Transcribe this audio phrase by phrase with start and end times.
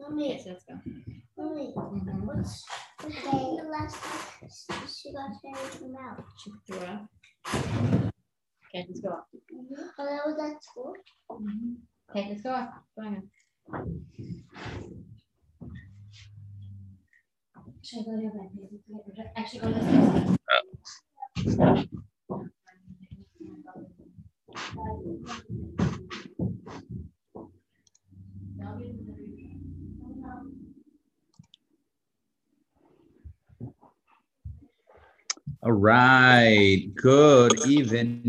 [0.00, 0.74] Mommy, Yes, let's go.
[1.36, 2.24] mommy, Mhm.
[2.26, 2.64] what's
[3.02, 3.96] what's the last
[4.68, 6.24] time she got married from out?
[6.38, 7.08] She threw up.
[8.66, 9.10] Okay, let's go.
[9.54, 9.82] Mm-hmm.
[9.98, 10.94] Oh, that was at school?
[11.30, 11.74] Mm-hmm.
[12.10, 12.68] Okay, let's go.
[12.96, 13.22] Go ahead.
[17.82, 19.32] Should I go to your bed?
[19.36, 20.38] Actually, go to the.
[24.76, 26.04] Uh.
[35.62, 36.86] All right.
[36.94, 38.24] Good evening.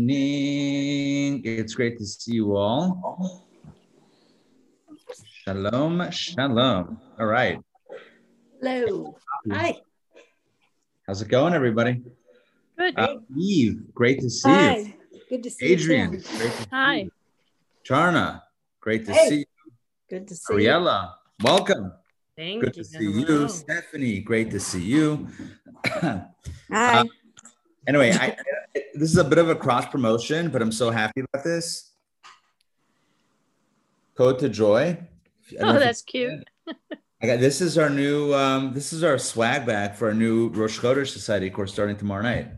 [1.42, 3.48] It's great to see you all.
[5.42, 7.00] Shalom, shalom.
[7.18, 7.58] All right.
[8.60, 9.16] Hello.
[9.50, 9.80] Hi.
[11.06, 12.02] How's it going, everybody?
[12.76, 12.98] Good.
[12.98, 14.68] Uh, Eve, great to see you.
[14.68, 14.94] Hi.
[15.30, 16.18] Good to see Adrian, you.
[16.18, 16.56] Adrian, great too.
[16.58, 16.96] to see Hi.
[16.98, 17.10] you.
[17.88, 18.42] Charna,
[18.80, 19.28] great to Hey.
[19.30, 19.46] see you.
[20.10, 20.60] Good to see you.
[20.68, 21.92] Ariella, welcome.
[22.36, 22.82] Thank Good you.
[22.82, 23.48] to see you.
[23.48, 25.28] Stephanie, great to see you.
[26.70, 27.08] Hi.
[27.86, 28.36] Anyway, I,
[28.94, 31.90] this is a bit of a cross promotion, but I'm so happy about this.
[34.14, 34.98] Code to Joy.
[35.50, 36.44] I don't know oh, that's cute.
[37.22, 40.48] I got this is our new um, this is our swag bag for our new
[40.48, 42.48] Rosh Chodesh Society course starting tomorrow night.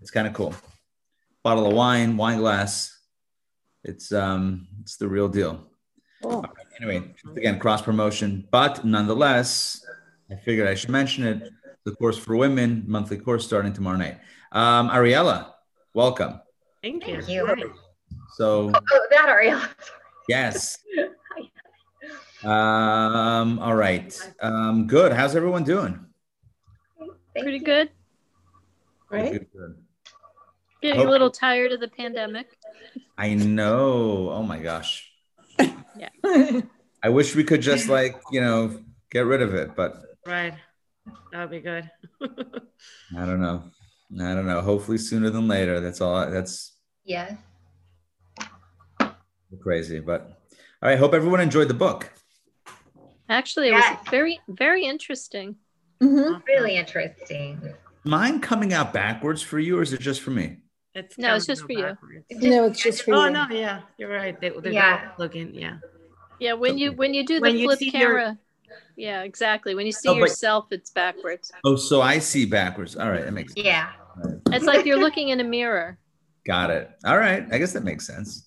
[0.00, 0.54] It's kind of cool.
[1.44, 2.98] Bottle of wine, wine glass.
[3.84, 5.66] It's um it's the real deal.
[6.24, 6.44] Oh,
[6.80, 9.84] Anyway, again cross promotion, but nonetheless,
[10.30, 11.50] I figured I should mention it.
[11.84, 14.18] The course for women, monthly course starting tomorrow night.
[14.52, 15.52] Um, Ariella,
[15.94, 16.40] welcome.
[16.82, 17.22] Thank you.
[17.22, 17.74] Thank you.
[18.36, 19.68] So Oh, that Ariella.
[20.28, 20.78] yes.
[22.42, 24.18] Um, all right.
[24.40, 25.12] Um, good.
[25.12, 26.06] How's everyone doing?
[26.98, 27.12] Thank
[27.44, 27.64] pretty you.
[27.64, 27.90] good.
[29.10, 29.32] Right?
[29.32, 29.76] Good, good.
[30.80, 32.46] Getting a little tired of the pandemic.
[33.18, 34.30] I know.
[34.30, 35.12] Oh my gosh.
[35.58, 36.08] Yeah.
[37.02, 40.54] I wish we could just like, you know, get rid of it, but Right.
[41.32, 41.90] That would be good.
[42.22, 43.64] I don't know.
[44.20, 44.60] I don't know.
[44.60, 45.80] Hopefully sooner than later.
[45.80, 46.28] That's all.
[46.30, 46.72] That's
[47.04, 47.36] yeah.
[49.62, 50.00] crazy.
[50.00, 50.22] But
[50.82, 50.98] all right.
[50.98, 52.12] Hope everyone enjoyed the book.
[53.28, 53.98] Actually, it Yes.
[53.98, 55.56] was very, very interesting.
[56.02, 56.40] Mm-hmm.
[56.48, 57.74] Really interesting.
[58.04, 60.58] Mine coming out backwards for you, or is it just for me?
[60.94, 61.82] It's No, it's just up for you.
[61.84, 62.24] backwards.
[62.30, 63.30] No, it's just for Oh you.
[63.30, 64.40] no, yeah, you're right.
[64.40, 65.10] They, they're Yeah.
[65.10, 65.76] both looking, yeah.
[66.40, 68.38] Yeah, when you when you do the When you flip see your- camera.
[69.00, 69.74] Yeah, exactly.
[69.74, 71.50] When you see Oh, but- yourself, it's backwards.
[71.64, 72.96] Oh, so I see backwards.
[72.96, 73.64] All right, that makes sense.
[73.66, 73.88] Yeah.
[74.52, 75.98] It's like you're looking in a mirror.
[76.46, 76.90] Got it.
[77.06, 77.46] All right.
[77.50, 78.46] I guess that makes sense.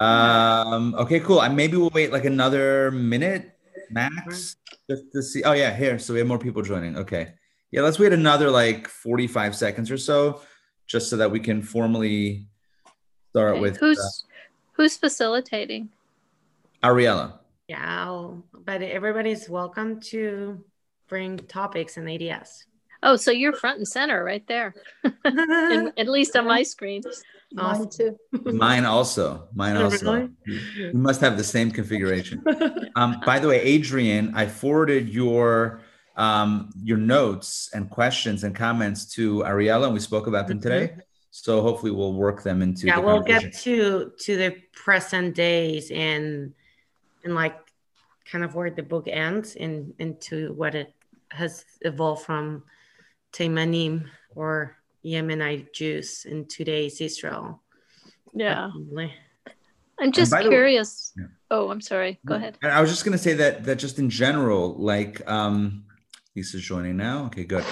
[0.00, 1.38] Um, okay, cool.
[1.40, 3.52] I maybe we'll wait like another minute
[3.90, 4.56] max
[4.90, 5.42] just to see.
[5.44, 5.98] Oh yeah, here.
[5.98, 6.96] So we have more people joining.
[6.96, 7.34] Okay.
[7.70, 10.40] Yeah, let's wait another like 45 seconds or so,
[10.86, 12.46] just so that we can formally
[13.30, 14.26] start Okay, with Who's uh,
[14.72, 15.90] who's facilitating?
[16.82, 17.37] Ariela.
[17.68, 20.64] Yeah, I'll, but everybody's welcome to
[21.06, 22.64] bring topics and ideas.
[23.02, 24.74] Oh, so you're front and center right there.
[25.24, 27.02] And at least on my screen.
[27.56, 27.88] Awesome.
[27.90, 28.16] too.
[28.52, 29.48] Mine also.
[29.54, 30.12] Mine Oh, also.
[30.46, 30.92] really?
[30.92, 32.42] We must have the same configuration.
[32.96, 35.82] Um, by the way, Adrian, I forwarded your
[36.16, 40.96] um, your notes and questions and comments to Ariela, and we spoke about them today.
[41.30, 42.86] So hopefully, we'll work them into.
[42.88, 46.52] yeah, the we'll get to to the present days and
[47.24, 47.56] and like
[48.30, 50.94] kind of where the book ends and into what it
[51.30, 52.62] has evolved from
[53.32, 57.62] Taimanim or Yemenite Jews in today's Israel.
[58.34, 58.70] Yeah.
[58.72, 59.14] Definitely.
[60.00, 61.12] I'm just by the way- curious.
[61.16, 61.26] Yeah.
[61.50, 62.20] Oh, I'm sorry.
[62.26, 62.58] Go ahead.
[62.62, 65.84] And I was just going to say that that just in general, like um,
[66.36, 67.26] Lisa's joining now.
[67.26, 67.64] Okay, good.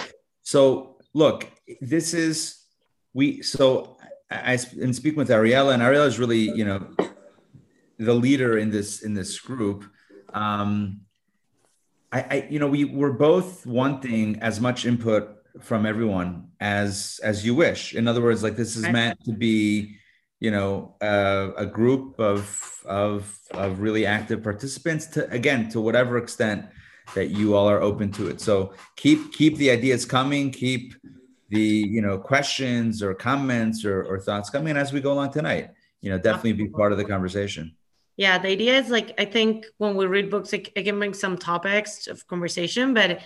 [0.42, 1.48] So look,
[1.80, 2.64] this is
[3.12, 3.42] we.
[3.42, 3.98] So
[4.30, 6.88] I, I been speaking with Ariela, and Ariela is really you know
[7.98, 9.84] the leader in this in this group.
[10.34, 11.00] Um,
[12.12, 17.44] I, I you know we we're both wanting as much input from everyone as as
[17.44, 17.94] you wish.
[17.94, 19.96] In other words, like this is meant to be
[20.40, 26.18] you know uh, a group of of of really active participants to again to whatever
[26.18, 26.66] extent
[27.14, 30.94] that you all are open to it so keep keep the ideas coming keep
[31.48, 35.70] the you know questions or comments or, or thoughts coming as we go along tonight
[36.00, 37.74] you know definitely be part of the conversation
[38.16, 41.14] Yeah, the idea is like I think when we read books, it, it can bring
[41.14, 43.20] some topics of conversation, but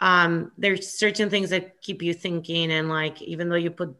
[0.00, 3.94] um, there's certain things that keep you thinking, and like even though you put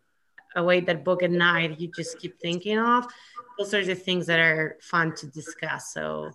[0.57, 3.07] away that book at night, you just keep thinking of.
[3.59, 5.93] Those are the things that are fun to discuss.
[5.93, 6.31] So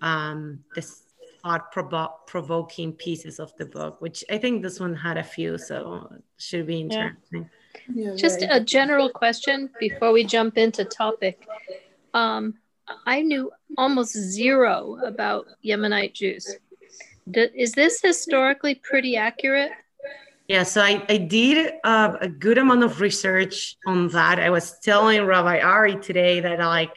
[0.00, 1.02] um, this
[1.42, 5.58] thought provo- provoking pieces of the book, which I think this one had a few,
[5.58, 6.08] so
[6.38, 7.50] should be interesting.
[7.92, 11.46] Yeah, Just very a general question before we jump into topic.
[12.14, 12.54] Um,
[13.06, 16.56] I knew almost zero about Yemenite Jews.
[17.32, 19.72] Is this historically pretty accurate?
[20.48, 24.38] Yeah, so I, I did uh, a good amount of research on that.
[24.38, 26.92] I was telling Rabbi Ari today that like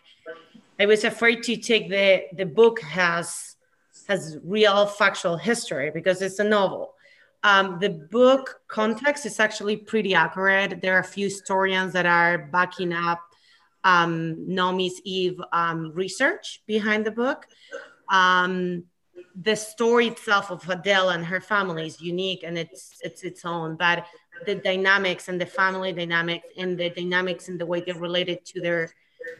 [0.80, 3.56] I was afraid to take the the book has
[4.10, 6.94] has real factual history because it's a novel.
[7.44, 10.81] Um, the book context is actually pretty accurate.
[10.81, 13.22] There are a few historians that are backing up
[13.88, 17.48] um, Naomi's Eve um, research behind the book.
[18.10, 18.84] Um,
[19.42, 23.78] the story itself of Adele and her family is unique and it's it's its own,
[23.78, 24.06] but
[24.45, 28.60] the dynamics and the family dynamics and the dynamics in the way they're related to
[28.60, 28.89] their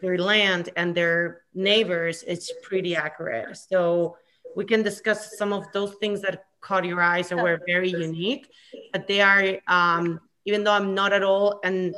[0.01, 3.57] their land and their neighbors it's pretty accurate.
[3.57, 4.15] So
[4.55, 8.50] we can discuss some of those things that caught your eyes or were very unique,
[8.93, 11.93] but they are um, even though I'm not at all an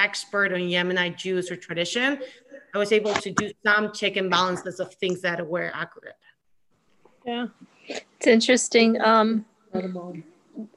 [0.00, 2.18] expert on Yemenite Jews or tradition,
[2.74, 6.16] I was able to do some check and balances of things that were accurate.
[7.26, 7.48] Yeah,
[7.86, 9.00] it's interesting.
[9.00, 9.44] Um,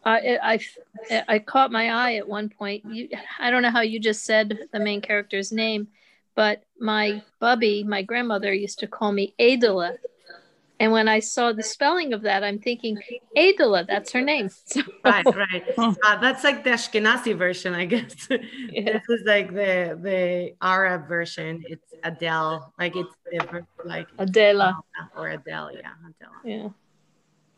[0.05, 0.59] I, I,
[1.27, 2.83] I caught my eye at one point.
[2.85, 3.09] You,
[3.39, 5.87] I don't know how you just said the main character's name,
[6.35, 9.93] but my bubby, my grandmother, used to call me Adela.
[10.83, 13.01] And when I saw the spelling of that, I'm thinking
[13.37, 14.49] Adela, that's her name.
[14.65, 15.63] So, right, right.
[15.77, 18.27] Uh, that's like the Ashkenazi version, I guess.
[18.69, 18.91] Yeah.
[18.91, 21.63] This is like the the Arab version.
[21.69, 24.77] It's Adele, like it's the, like Adela.
[25.15, 26.37] or Adele, yeah, Adele.
[26.43, 26.69] Yeah.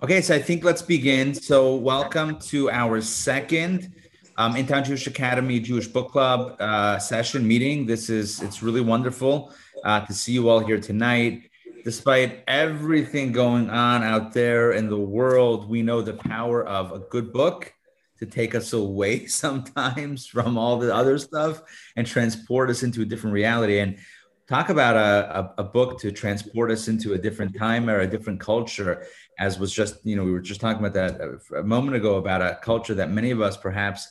[0.03, 1.33] Okay, so I think let's begin.
[1.33, 3.91] So, welcome to our second
[4.37, 7.87] um, Intown Jewish Academy Jewish Book Club uh, session meeting.
[7.87, 9.51] This is it's really wonderful
[9.83, 11.49] uh, to see you all here tonight.
[11.85, 16.97] Despite everything going on out there in the world, we know the power of a
[16.97, 17.71] good book
[18.17, 21.61] to take us away sometimes from all the other stuff
[21.95, 23.77] and transport us into a different reality.
[23.77, 23.99] And
[24.47, 28.07] talk about a, a, a book to transport us into a different time or a
[28.07, 29.05] different culture
[29.39, 32.17] as was just you know we were just talking about that a, a moment ago
[32.17, 34.07] about a culture that many of us perhaps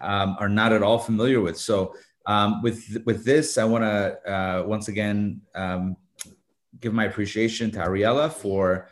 [0.00, 1.94] um, are not at all familiar with so
[2.26, 5.96] um, with with this i want to uh, once again um,
[6.80, 8.88] give my appreciation to ariella for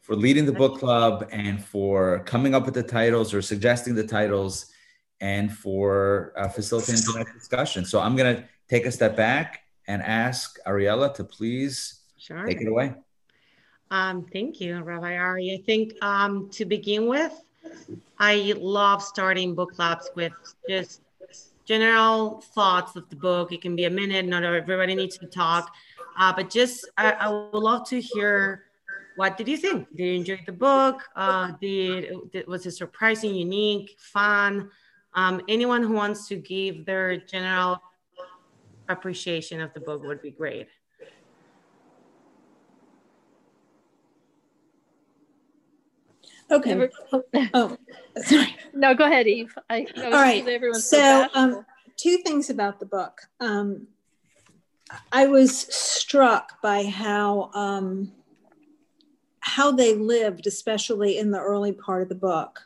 [0.00, 4.06] for leading the book club and for coming up with the titles or suggesting the
[4.06, 4.66] titles
[5.20, 10.02] and for uh, facilitating tonight's discussion so i'm going to take a step back and
[10.02, 12.44] ask ariella to please Sure.
[12.46, 12.94] take it away
[13.92, 15.46] Um, thank you, Rabbi Ari.
[15.58, 17.32] I think um, to begin with,
[18.20, 20.32] I love starting book clubs with
[20.68, 21.00] just
[21.64, 23.50] general thoughts of the book.
[23.52, 25.64] It can be a minute, not everybody needs to talk,
[26.20, 28.64] uh, but just I, I would love to hear
[29.16, 29.88] what did you think?
[29.96, 31.02] Did you enjoy the book?
[31.16, 34.70] Uh, did, did was it surprising, unique, fun?
[35.14, 37.82] Um, anyone who wants to give their general
[38.88, 40.68] appreciation of the book would be great.
[46.50, 46.88] Okay.
[47.54, 47.76] Oh,
[48.16, 48.56] sorry.
[48.74, 49.56] No, go ahead, Eve.
[49.68, 50.44] I, I All right.
[50.74, 51.64] so, So, um,
[51.96, 53.22] two things about the book.
[53.38, 53.86] Um,
[55.12, 58.12] I was struck by how um,
[59.40, 62.60] how they lived, especially in the early part of the book.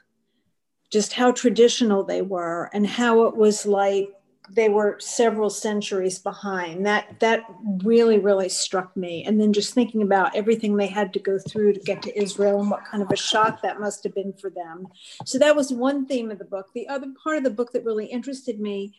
[0.91, 4.11] Just how traditional they were, and how it was like
[4.51, 6.85] they were several centuries behind.
[6.85, 7.45] That that
[7.83, 9.25] really really struck me.
[9.25, 12.61] And then just thinking about everything they had to go through to get to Israel
[12.61, 14.87] and what kind of a shock that must have been for them.
[15.25, 16.69] So that was one theme of the book.
[16.75, 18.95] The other part of the book that really interested me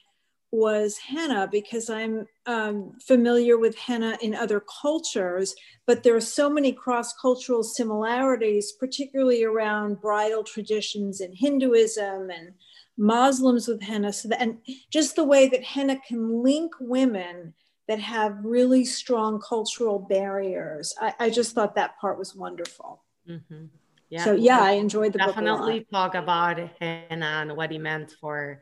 [0.52, 6.50] was henna because I'm um, familiar with henna in other cultures, but there are so
[6.50, 12.54] many cross cultural similarities, particularly around bridal traditions in Hinduism and
[12.98, 14.14] Muslims with henna.
[14.14, 14.58] So that, and
[14.90, 17.54] just the way that henna can link women
[17.88, 20.94] that have really strong cultural barriers.
[21.00, 23.04] I, I just thought that part was wonderful.
[23.30, 23.70] Mhm.
[24.18, 28.62] So yeah, I enjoyed the book definitely talk about henna and what he meant for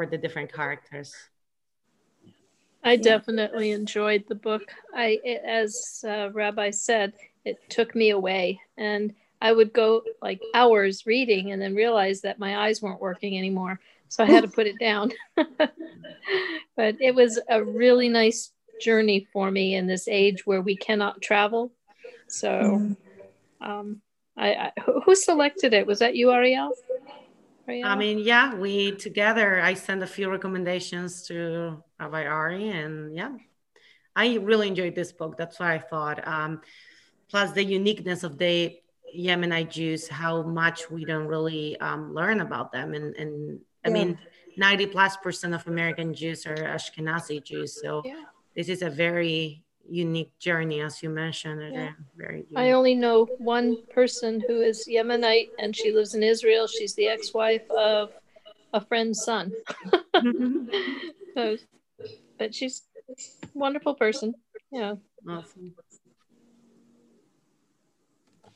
[0.00, 1.14] for the different characters.
[2.82, 4.62] I definitely enjoyed the book.
[4.94, 7.12] I, it, as uh, Rabbi said,
[7.44, 12.38] it took me away, and I would go like hours reading, and then realize that
[12.38, 13.78] my eyes weren't working anymore,
[14.08, 15.12] so I had to put it down.
[15.36, 21.20] but it was a really nice journey for me in this age where we cannot
[21.20, 21.72] travel.
[22.26, 22.96] So,
[23.60, 24.00] um,
[24.34, 25.86] I, I who who selected it?
[25.86, 26.72] Was that you, Ariel?
[27.70, 27.88] Ariel?
[27.88, 29.60] I mean, yeah, we together.
[29.60, 33.32] I sent a few recommendations to Rabbi Ari, and yeah,
[34.14, 35.36] I really enjoyed this book.
[35.36, 36.26] That's what I thought.
[36.26, 36.60] Um,
[37.28, 38.76] plus, the uniqueness of the
[39.16, 43.94] Yemenite Jews, how much we don't really um, learn about them, and and I Yeah.
[43.94, 44.18] mean,
[44.56, 48.24] ninety plus percent of American Jews are Ashkenazi Jews, so yeah.
[48.54, 51.62] this is a very unique journey, as you mentioned.
[51.62, 51.96] Adrian.
[52.16, 52.46] Very.
[52.56, 56.66] I only know one person who is Yemenite and she lives in Israel.
[56.66, 58.12] She's the ex wife of
[58.72, 59.52] a friend's son.
[60.14, 60.68] Mm-hmm.
[61.36, 61.56] So,
[62.40, 64.34] but she's a wonderful person.
[64.72, 64.96] Yeah.
[65.28, 65.74] Awesome.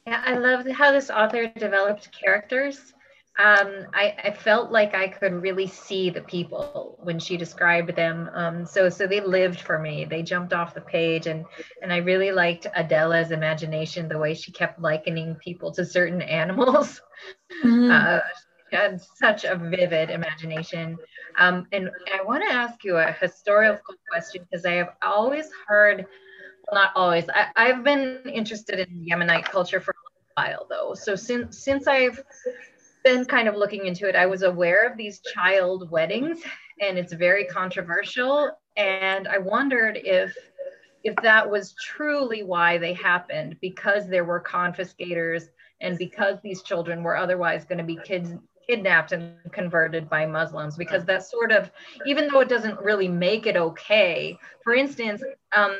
[0.04, 2.92] Yeah, I love how this author developed characters.
[3.36, 8.30] Um, I, I felt like I could really see the people when she described them.
[8.32, 10.04] Um, so so they lived for me.
[10.04, 11.44] They jumped off the page, and
[11.82, 17.00] and I really liked Adela's imagination, the way she kept likening people to certain animals.
[17.64, 17.90] Mhm.
[17.90, 18.20] Uh,
[18.70, 20.98] she had such a vivid imagination.
[21.38, 26.06] Um, and I want to ask you a historical question because I have always heard,
[26.70, 30.94] well, not always, I, I've been interested in Yemenite culture for a while though.
[30.94, 32.22] So since since I've
[33.04, 36.40] been kind of looking into it, I was aware of these child weddings,
[36.80, 38.50] and it's very controversial.
[38.76, 40.36] And I wondered if
[41.04, 45.50] if that was truly why they happened, because there were confiscators
[45.82, 48.32] and because these children were otherwise going to be kids
[48.66, 51.70] kidnapped and converted by Muslims because that sort of
[52.06, 55.22] even though it doesn't really make it okay for instance
[55.54, 55.76] um,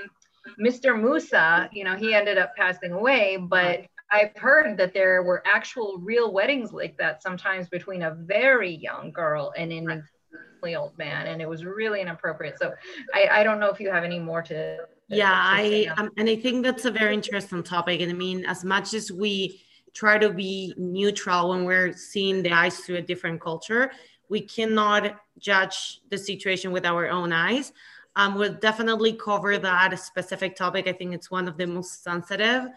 [0.63, 1.01] Mr.
[1.01, 5.99] Musa you know he ended up passing away but I've heard that there were actual
[5.99, 11.27] real weddings like that sometimes between a very young girl and an extremely old man
[11.27, 12.59] and it was really inappropriate.
[12.59, 12.73] So
[13.15, 16.31] I, I don't know if you have any more to yeah to i um, and
[16.31, 19.61] i think that's a very interesting topic and i mean as much as we
[19.93, 23.91] try to be neutral when we're seeing the eyes through a different culture
[24.29, 27.73] we cannot judge the situation with our own eyes.
[28.17, 30.87] Um, we'll definitely cover that specific topic.
[30.87, 32.69] I think it's one of the most sensitive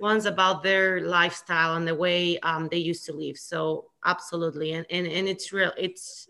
[0.00, 4.86] ones about their lifestyle and the way um, they used to live so absolutely and,
[4.90, 6.26] and and it's real it's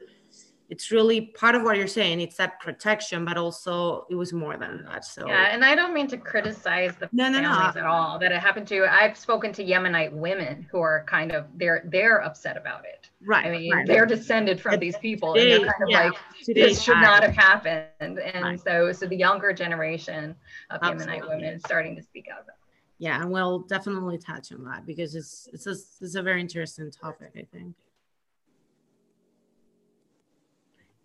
[0.69, 4.57] it's really part of what you're saying it's that protection but also it was more
[4.57, 7.49] than that so Yeah, and I don't mean to criticize the No, no, no.
[7.51, 8.87] families at all that it happened to.
[8.87, 13.09] I've spoken to Yemenite women who are kind of they're they're upset about it.
[13.27, 13.87] right I mean, right.
[13.87, 16.15] they're descended from these people, and they're kind of yeah, like
[16.47, 17.03] this should time.
[17.03, 18.19] not have happened.
[18.21, 18.61] And Right.
[18.61, 20.37] so, so the younger generation
[20.71, 22.43] of Yemenite women is starting to speak out.
[22.45, 22.55] about it.
[23.01, 26.91] Yeah and we'll definitely touch on that because it's it's a, it's a very interesting
[26.93, 27.75] topic i think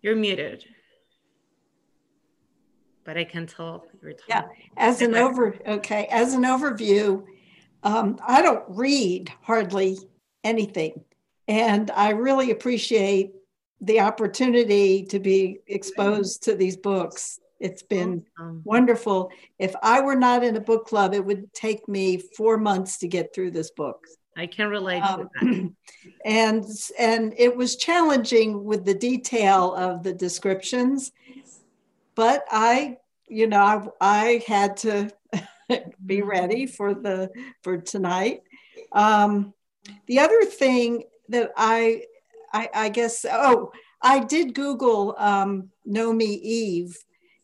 [0.02, 0.64] you're muted
[3.02, 4.26] but i can tell you're talking.
[4.28, 4.44] Yeah.
[4.76, 7.24] As an over, okay, as an overview,
[7.82, 9.98] um, I don't read hardly
[10.44, 11.04] anything.
[11.48, 13.32] And I really appreciate
[13.80, 17.40] the opportunity to be exposed to these books.
[17.60, 19.30] It's been Um, wonderful.
[19.58, 23.08] If I were not in a book club, it would take me four months to
[23.08, 24.06] get through this book.
[24.36, 25.72] i can relate to Um, that
[26.24, 26.64] and
[26.98, 31.10] and it was challenging with the detail of the descriptions
[32.14, 32.96] but i
[33.28, 35.10] you know i, I had to
[36.06, 37.30] be ready for the
[37.62, 38.40] for tonight
[38.92, 39.54] um,
[40.06, 42.02] the other thing that I,
[42.52, 43.72] I i guess oh
[44.02, 46.96] i did google um, Nomi Eve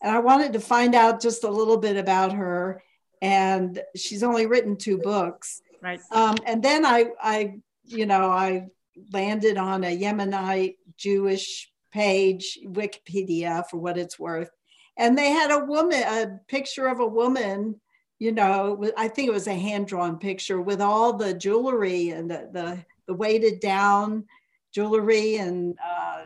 [0.03, 2.83] and i wanted to find out just a little bit about her
[3.23, 7.55] and she's only written two books right um, and then I, I,
[7.85, 8.67] you know, I
[9.13, 14.51] landed on a Yemenite Jewish page, Wikipedia, for what it's worth,
[14.97, 17.81] and they had a woman, a picture of a woman.
[18.19, 22.31] You know, I think it was a hand drawn picture with all the jewelry and
[22.31, 24.27] the the, the weighted down
[24.73, 26.25] jewelry and uh,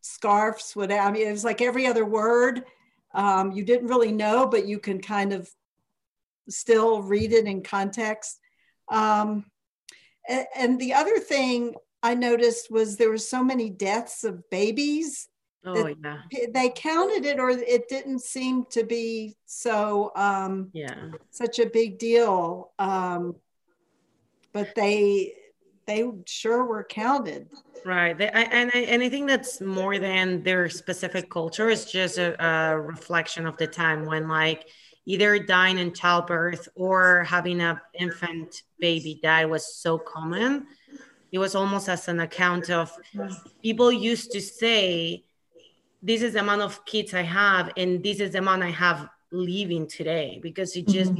[0.00, 0.76] scarves.
[0.76, 1.02] Whatever.
[1.02, 2.64] I mean, it was like every other word.
[3.14, 5.48] Um, you didn't really know, but you can kind of
[6.48, 8.38] still read it in context.
[8.90, 9.46] Um,
[10.28, 15.28] and, and the other thing I noticed was there were so many deaths of babies.
[15.64, 16.18] oh yeah
[16.52, 21.98] They counted it, or it didn't seem to be so um, yeah such a big
[21.98, 22.72] deal.
[22.78, 23.36] Um,
[24.52, 25.34] but they
[25.86, 27.48] they sure were counted.
[27.84, 28.16] Right.
[28.16, 31.70] They, I, and, I, and I think that's more than their specific culture.
[31.70, 34.68] It's just a, a reflection of the time when, like,
[35.04, 40.66] either dying in childbirth or having an infant baby die was so common.
[41.32, 42.96] It was almost as an account of
[43.62, 45.24] people used to say,
[46.02, 49.08] This is the amount of kids I have, and this is the amount I have
[49.32, 51.12] living today because it just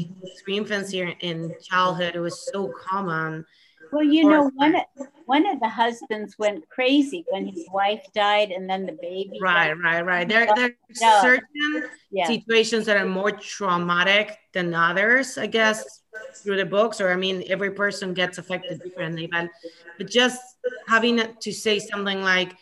[0.45, 3.45] through infancy and in childhood, it was so common.
[3.93, 8.51] Well, you know, one of- one of the husbands went crazy when his wife died,
[8.51, 9.39] and then the baby.
[9.41, 9.79] Right, died.
[9.83, 10.29] right, right.
[10.29, 12.27] There, there are certain Yeah.
[12.27, 16.03] situations that are more traumatic than others, I guess,
[16.43, 17.01] through the books.
[17.01, 19.27] Or I mean, every person gets affected differently.
[19.31, 19.51] But,
[19.99, 20.41] but just
[20.89, 22.57] having to say something like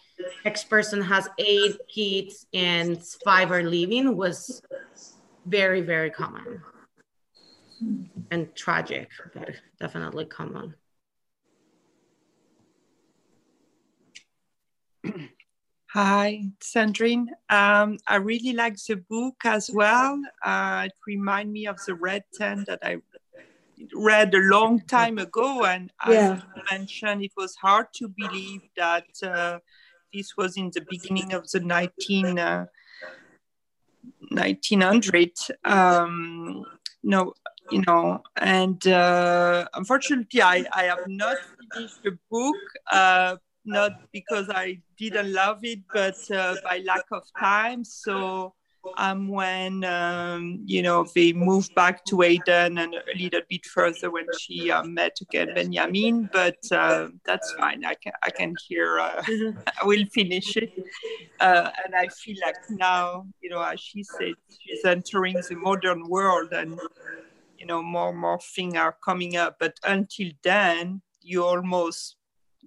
[0.44, 4.62] X person has eight kids and five are leaving was
[5.46, 6.60] very, very common.
[8.30, 9.48] and tragic, but
[9.80, 10.74] definitely common.
[15.92, 17.26] Hi, Sandrine.
[17.48, 20.20] Um, I really like the book as well.
[20.44, 22.98] Uh, it reminds me of the Red Tent that I
[23.94, 25.64] read a long time ago.
[25.64, 26.36] And as Yeah.
[26.36, 29.58] you mentioned, it was hard to believe that uh,
[30.12, 32.66] this was in the beginning of the 19, uh,
[34.30, 35.32] 1900.
[35.64, 36.64] Um,
[37.02, 37.34] no,
[37.70, 41.36] you know, and uh, unfortunately, I, I have not
[41.72, 42.56] finished the book.
[43.70, 47.84] Not because I didn't love it, but uh, by lack of time.
[47.84, 48.54] So
[48.96, 54.10] um, when um, you know they moved back to Aden and a little bit further
[54.10, 57.84] when she uh, met again Benjamin, but uh, that's fine.
[57.84, 58.98] I can I can hear.
[58.98, 59.22] Uh,
[59.82, 60.72] I will finish it,
[61.40, 66.08] uh, and I feel like now you know as she said she's entering the modern
[66.08, 66.80] world and
[67.58, 69.56] you know more and more things are coming up.
[69.58, 72.16] But until then, you almost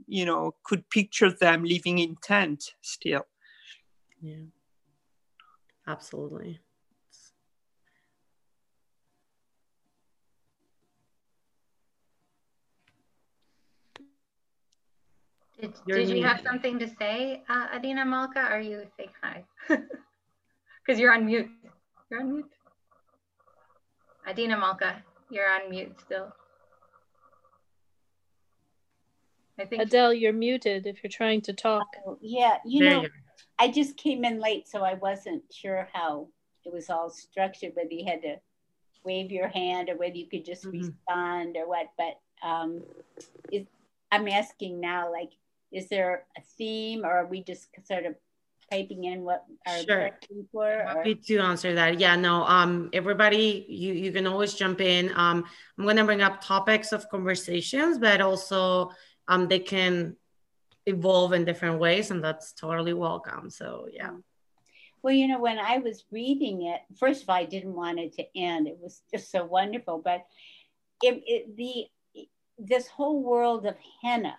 [0.08, 3.26] you know could picture them living in tent still.
[4.22, 4.46] Yeah,
[5.88, 6.60] absolutely.
[15.60, 18.40] Did, You're did you have something to say, uh, Adina Malka?
[18.40, 19.46] Are you saying hi?
[20.86, 21.50] Because you're on mute.
[22.12, 22.52] You're on mute.
[24.28, 26.34] Adina Malka, you're on mute still.
[29.64, 31.88] I think Adele, you're muted if you're trying to talk.
[32.06, 33.10] Oh, Yeah, you There know, you
[33.60, 36.28] I just came in late, so I wasn't sure how
[36.66, 38.36] it was all structured, whether you had to
[39.06, 40.74] wave your hand or whether you could just Mhm.
[40.74, 41.88] respond or what.
[41.98, 42.84] But um,
[43.54, 43.66] is,
[44.12, 45.32] I'm asking now, like,
[45.72, 48.16] is there a theme or are we just sort of
[48.70, 50.10] piping in what our Sure.
[50.10, 50.84] questions were?
[50.86, 52.00] Happy to answer that.
[52.02, 55.10] Yeah, no, um, everybody, you, you can always jump in.
[55.16, 55.46] Um,
[55.78, 58.92] I'm gonna bring up topics of conversations, but also
[59.28, 60.16] um, they can
[60.86, 63.50] evolve in different ways, and that's totally welcome.
[63.50, 64.12] So yeah.
[65.02, 68.14] Well, you know, when I was reading it, first of all, I didn't want it
[68.14, 68.68] to end.
[68.68, 70.02] It was just so wonderful.
[70.04, 70.26] But
[71.02, 71.86] it, it, the
[72.58, 74.38] this whole world of henna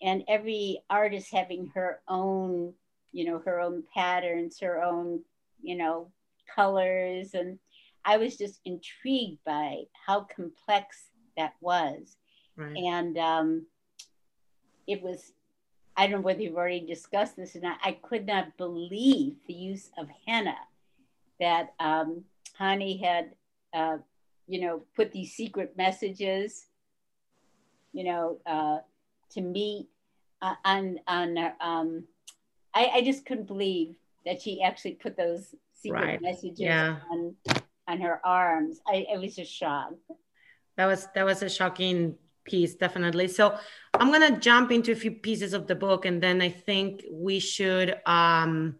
[0.00, 2.72] and every artist having her own,
[3.12, 5.20] you know, her own patterns, her own,
[5.62, 6.10] you know,
[6.54, 7.58] colors, and
[8.04, 11.04] I was just intrigued by how complex
[11.36, 12.16] that was
[12.56, 12.76] Right.
[12.76, 13.66] and um,
[14.90, 15.32] it was
[15.96, 19.54] i don't know whether you've already discussed this or not i could not believe the
[19.54, 20.56] use of henna
[21.38, 22.22] that um,
[22.58, 23.30] hani had
[23.72, 23.96] uh,
[24.46, 26.66] you know put these secret messages
[27.92, 28.78] you know uh,
[29.30, 29.88] to meet
[30.42, 32.04] uh, on on um,
[32.74, 33.94] I, I just couldn't believe
[34.26, 36.22] that she actually put those secret Right.
[36.22, 36.96] messages Yeah.
[37.10, 37.34] on
[37.88, 39.94] on her arms I, I was just shocked
[40.76, 42.16] that was that was a shocking
[42.50, 43.28] piece definitely.
[43.28, 43.56] So
[43.94, 47.04] i'm going to jump into a few pieces of the book and then i think
[47.10, 48.76] we should um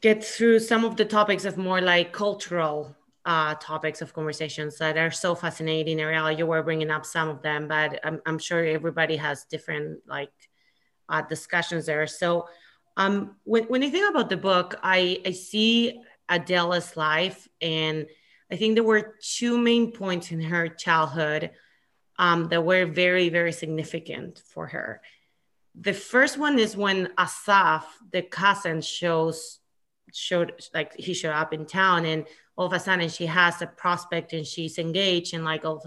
[0.00, 4.96] get through some of the topics of more like cultural uh topics of conversations that
[4.96, 8.64] are so fascinating ariel you were bringing up some of them but i'm, I'm sure
[8.64, 10.32] everybody has different like
[11.08, 12.06] uh, discussions there.
[12.06, 12.48] So
[12.96, 18.06] um when, when i think about the book i i see adela's life and
[18.50, 21.50] I think there were two main points in her childhood
[22.18, 25.00] um, that were very, very significant for her.
[25.74, 29.58] The first one is when Asaf, the cousin, shows
[30.12, 33.66] showed like he showed up in town, and all of a sudden she has a
[33.66, 35.84] prospect and she's engaged, and like all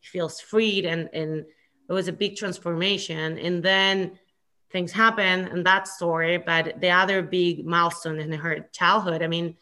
[0.00, 1.44] feels freed, and and
[1.88, 3.38] it was a big transformation.
[3.38, 4.18] And then
[4.70, 9.56] things happen in that story, but the other big milestone in her childhood, I mean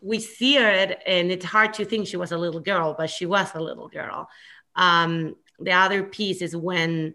[0.00, 3.26] we see it and it's hard to think she was a little girl but she
[3.26, 4.28] was a little girl
[4.78, 7.14] um, the other piece is when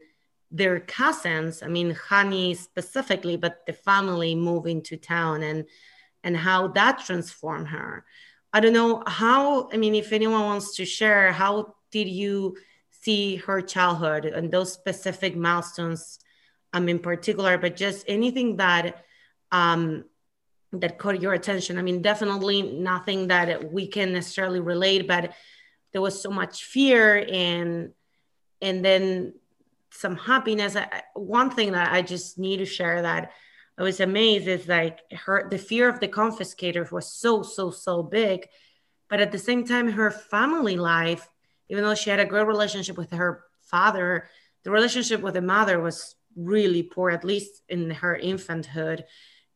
[0.51, 5.65] their cousins i mean hani specifically but the family move into town and
[6.23, 8.05] and how that transformed her
[8.53, 12.55] i don't know how i mean if anyone wants to share how did you
[12.91, 16.19] see her childhood and those specific milestones
[16.73, 19.03] um, in particular but just anything that
[19.51, 20.05] um,
[20.73, 21.77] that caught your attention?
[21.77, 25.33] I mean, definitely nothing that we can necessarily relate, but
[25.93, 27.93] there was so much fear and
[28.61, 29.33] and then
[29.91, 30.75] some happiness.
[30.75, 33.31] I, one thing that I just need to share that
[33.77, 38.03] I was amazed is like her the fear of the confiscators was so so so
[38.03, 38.47] big,
[39.09, 41.29] but at the same time, her family life,
[41.69, 44.27] even though she had a great relationship with her father,
[44.63, 49.03] the relationship with the mother was really poor, at least in her infanthood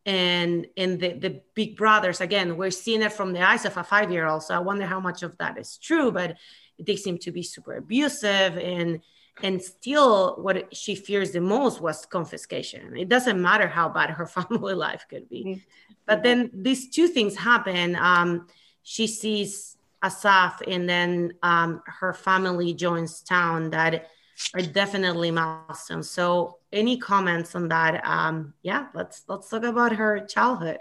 [0.08, 3.84] and and the, the big brothers again we're seeing it from the eyes of a
[3.84, 6.38] five year old so i wonder how much of that is true but
[6.80, 9.02] they seem to be super abusive and
[9.43, 12.98] and still what she fears the most was confiscation.
[12.98, 15.63] It doesn't matter how bad her family life could be.
[16.08, 17.96] But then these two things happen.
[17.96, 18.48] Um,
[18.84, 24.08] she sees asaf and then um, her family joins town that
[24.54, 30.26] are definitely milestones so any comments on that um, yeah let's let's talk about her
[30.26, 30.80] childhood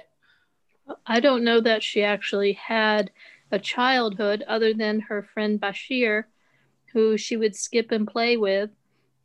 [1.06, 3.10] I don't know that she actually had
[3.50, 6.24] a childhood other than her friend Bashir,
[6.92, 8.70] who she would skip and play with.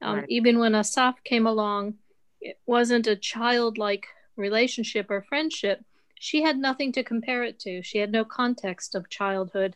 [0.02, 0.26] Um, Right.
[0.30, 1.96] Even when Asaf came along,
[2.40, 5.84] it wasn't a childlike relationship or friendship.
[6.20, 7.82] She had nothing to compare it to.
[7.84, 9.76] She had no context of childhood.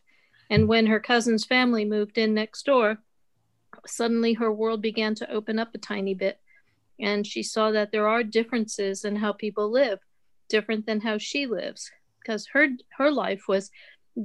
[0.50, 3.00] And when her cousin's family moved in next door,
[3.86, 6.40] suddenly her world began to open up a tiny bit.
[7.00, 10.00] And she saw that there are differences in how people live,
[10.50, 11.92] different than how she lives.
[12.20, 13.70] Because her her life was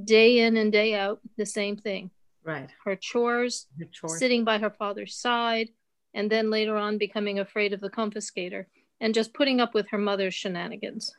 [0.05, 2.09] day in and day out the same thing
[2.43, 4.17] right her chores, Her chores.
[4.17, 5.69] sitting by her father's side,
[6.13, 8.65] and then later on becoming afraid of the confiscator
[8.99, 11.13] and just putting up with her mother's shenanigans.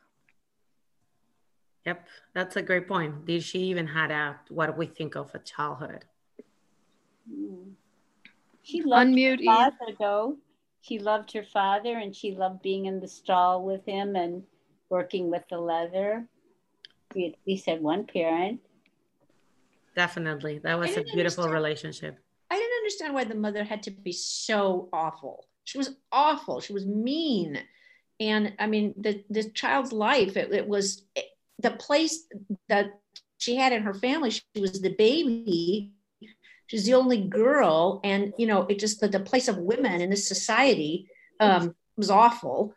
[1.87, 3.27] Yep, that's a great point.
[3.27, 6.05] Did she even had a what we think of a childhood?
[7.31, 7.73] Mm.
[8.63, 9.47] She loved Unmute, her Eve.
[9.47, 10.39] father, though.
[10.81, 14.43] She loved her father, and she loved being in the stall with him and
[14.89, 16.27] working with the leather.
[17.15, 18.61] We at least had one parent.
[19.95, 22.19] Definitely, that was a beautiful understand- relationship.
[22.51, 25.47] I didn't understand why the mother had to be so awful.
[25.65, 26.61] She was awful.
[26.61, 27.59] She was mean.
[28.21, 31.05] And I mean, the, the child's life, it, it was
[31.59, 32.27] the place
[32.69, 33.01] that
[33.39, 34.31] she had in her family.
[34.31, 35.93] She was the baby.
[36.73, 38.01] She's the only girl.
[38.03, 41.07] And, you know, it just, the, the place of women in this society
[41.39, 42.75] um, was awful.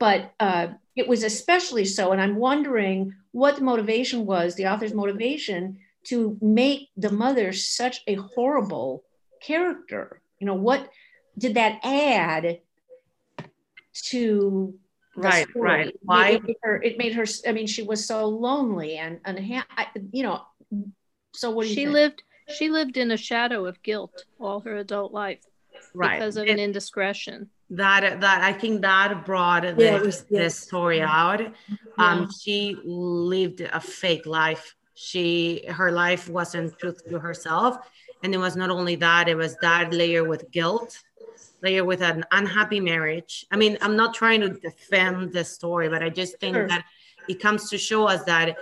[0.00, 2.10] But uh, it was especially so.
[2.10, 8.00] And I'm wondering what the motivation was, the author's motivation to make the mother such
[8.08, 9.04] a horrible
[9.42, 10.88] character you know what
[11.36, 12.58] did that add
[14.10, 14.74] to
[15.16, 15.62] the Right, story?
[15.68, 15.86] right.
[15.88, 19.20] It Why- it made her it made her i mean she was so lonely and
[19.24, 19.38] and
[20.12, 20.42] you know
[21.34, 21.90] so what do She think?
[21.90, 25.40] lived she lived in a shadow of guilt all her adult life
[25.94, 26.18] Right.
[26.18, 27.50] because of It- an indiscretion.
[27.70, 30.38] that that I think that brought Yeah, the, it yeah.
[30.42, 31.40] this story out.
[31.40, 31.48] Yeah.
[31.98, 34.76] Um, she lived a fake life.
[34.94, 37.76] She her life wasn't truth to herself,
[38.22, 41.02] and it was not only that; it was that layer with guilt,
[41.62, 43.44] layer with an unhappy marriage.
[43.50, 46.68] I mean, I'm not trying to defend the story, but I just think Sure.
[46.68, 46.84] that
[47.28, 48.56] it comes to show us that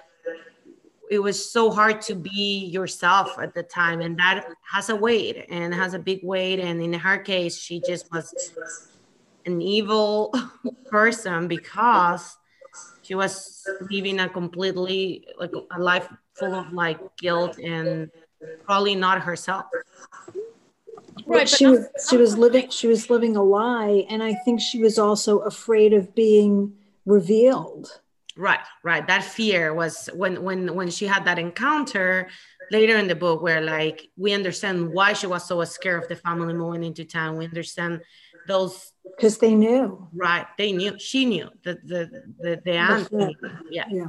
[1.11, 5.47] it was so hard to be yourself at the time and that has a weight
[5.51, 8.53] and has a big weight and in her case she just was
[9.47, 10.35] an evil
[10.91, 12.37] person because
[13.03, 18.11] she was living a completely like a life full of like guilt and
[18.65, 19.67] probably not herself
[21.27, 24.61] Right, but she was she was living she was living a lie, and I think
[24.61, 26.75] she was also afraid of being
[27.07, 28.01] revealed.
[28.37, 32.29] Right right that fear was when when when she had that encounter
[32.73, 36.17] later in the book where like we understand why she was so scared of the
[36.17, 38.01] family moving into town we understand
[38.49, 40.09] those because they knew.
[40.15, 43.29] right they knew she knew the the the, the aunt Yeah.
[43.71, 44.07] yeah Yeah.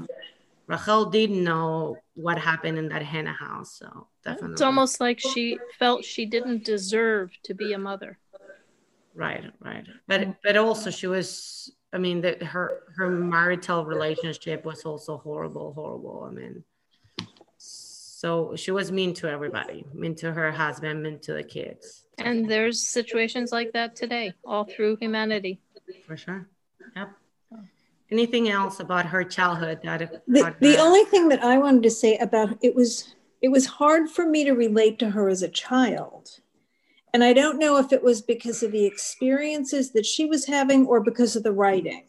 [0.68, 5.60] Rachel didn't know what happened in that henna house so definitely It's almost like she
[5.78, 8.18] felt she didn't deserve to be a mother.
[9.14, 14.84] right right but but also she was i mean that her her marital relationship was
[14.84, 16.28] also horrible horrible.
[16.30, 16.63] I mean
[17.58, 22.06] so she was mean to everybody mean to her husband mean to the kids.
[22.17, 25.60] And there's situations like that today, all through humanity.
[26.08, 26.48] for sure.
[26.95, 27.10] Yep.
[27.54, 27.60] Oh.
[28.12, 32.17] Anything else about her childhood that The, the only thing that I wanted to say
[32.17, 36.39] about it was it was hard for me to relate to her as a child.
[37.15, 40.86] And I don't know if it was because of the experiences that she was having
[40.86, 42.04] or because of the writing.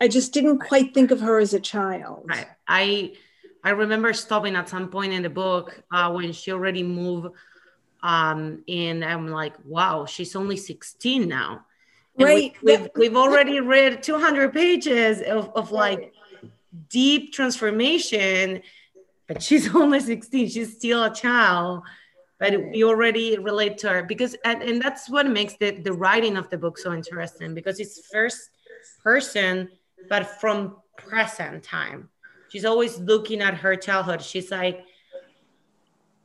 [0.00, 2.24] I- just didn't quite think of her as a child.
[2.24, 2.46] Right.
[2.66, 3.12] I
[3.62, 7.34] I remember stopping at some point in the book uh, when she already moved,
[8.02, 11.66] um, and I'm like, wow, she's only 16 now.
[12.16, 12.54] And Right.
[12.62, 16.14] We, have we've already read 200 pages of, of like
[16.88, 18.62] deep transformation,
[19.26, 20.48] but she's only 16.
[20.48, 21.82] She's still a child.
[22.42, 26.36] But we already relate to her because, and, and that's what makes the, the writing
[26.36, 28.50] of the book so interesting because it's first
[29.02, 29.70] person,
[30.10, 32.08] but from present time
[32.48, 34.84] she's always looking at her childhood she's like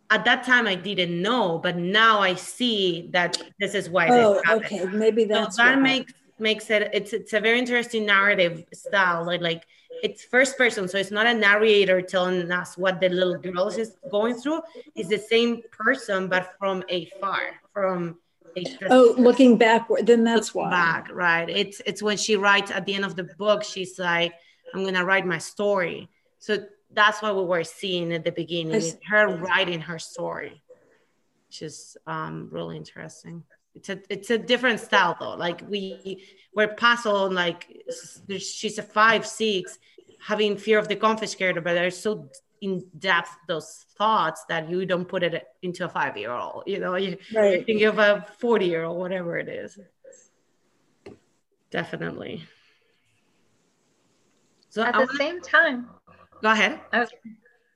[0.10, 4.42] at that time i didn't know but now i see that this is why Oh,
[4.50, 4.86] okay.
[4.86, 5.82] Maybe so that's that why.
[5.82, 9.26] makes makes it it's it's a very interesting narrative style.
[9.26, 9.66] Like like
[10.04, 13.98] it's first person, so it's not a narrator telling us what the little girl is
[14.12, 14.62] going through.
[14.96, 17.40] It's the same person, but from afar,
[17.74, 18.18] from
[18.56, 20.70] a Oh, looking backward, then that's why.
[20.70, 21.50] back, right?
[21.50, 24.34] It's it's when she writes at the end of the book, she's like,
[24.74, 26.10] I'm gonna write my story.
[26.40, 30.62] So that's what we were seeing at the beginning, is her writing her story,
[31.48, 33.44] which is um, really interesting.
[33.78, 35.36] It's a it's a different style though.
[35.36, 36.24] Like we
[36.56, 37.62] we're puzzled, like
[38.40, 39.78] she's a five six,
[40.20, 42.30] having fear of the confiscator, but they're so
[42.62, 46.64] in depth those thoughts that you don't put it into a five year old.
[46.66, 47.64] You know, you, Right.
[47.68, 49.80] think of a 40 year old, whatever it is.
[51.70, 52.48] Definitely.
[54.70, 55.90] So At I the wanna- same time,
[56.42, 56.80] go ahead.
[56.92, 57.12] I was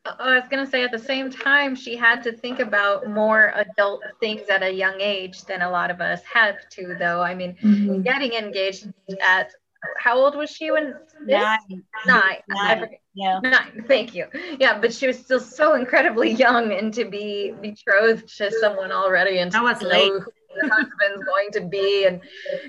[0.05, 4.01] I was gonna say at the same time she had to think about more adult
[4.19, 7.21] things at a young age than a lot of us have to though.
[7.21, 8.03] I mean, Mhm.
[8.03, 8.87] getting engaged
[9.21, 9.51] at
[9.97, 11.41] how old was she when this?
[11.41, 11.83] Nine.
[12.05, 12.37] Nine.
[12.47, 12.87] Nine.
[13.13, 13.39] Yeah.
[13.43, 13.83] Nine.
[13.87, 14.25] Thank you.
[14.59, 19.39] Yeah, but she was still so incredibly young and to be betrothed to someone already
[19.39, 20.11] and That was to late.
[20.13, 22.05] know who husband's going to be.
[22.05, 22.21] And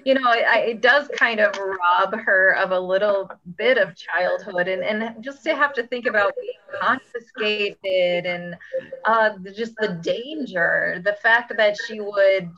[0.05, 4.68] you know I, it does kind of rob her of a little bit of childhood
[4.68, 8.57] and, and just to have to think about being confiscated and
[9.05, 12.51] uh, just the danger the fact that she would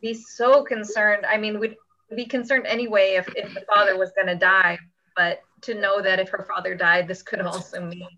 [0.00, 1.24] be so concerned.
[1.26, 1.76] I mean would
[2.14, 4.78] be concerned anyway if, if the father was going to die
[5.16, 8.08] but to know that if her father died this could also mean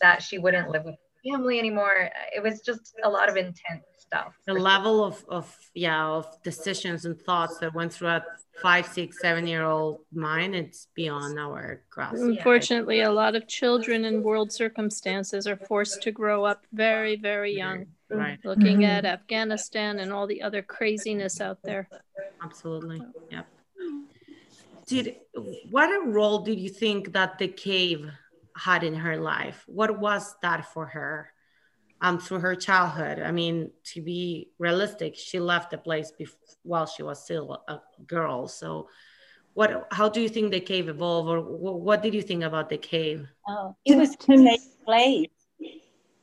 [0.00, 2.10] that she wouldn't live with family anymore.
[2.34, 7.04] It was just a lot of intense stuff The level of, of yeah of decisions
[7.04, 8.24] and thoughts that went through a
[8.62, 12.14] five, six, seven year old mind, it's beyond our grasp.
[12.16, 17.54] Unfortunately, a lot of children in world circumstances are forced to grow up very, very
[17.54, 17.86] young.
[18.08, 18.38] Right.
[18.44, 18.88] Looking Mhm.
[18.88, 21.88] at Afghanistan and all the other craziness out there.
[22.42, 23.02] Absolutely.
[23.30, 23.46] Yep.
[24.86, 25.16] Did
[25.70, 28.08] what a role did you think that the cave
[28.56, 29.64] had in her life?
[29.66, 31.32] What was that for her?
[32.02, 33.20] Um, through her childhood.
[33.20, 37.80] I mean, to be realistic, she left the place bef- while she was still a
[38.06, 38.48] girl.
[38.48, 38.88] So,
[39.54, 39.88] what?
[39.90, 42.76] How do you think the cave evolved, or wh- what did you think about the
[42.76, 43.26] cave?
[43.48, 45.30] Oh, it was her safe place.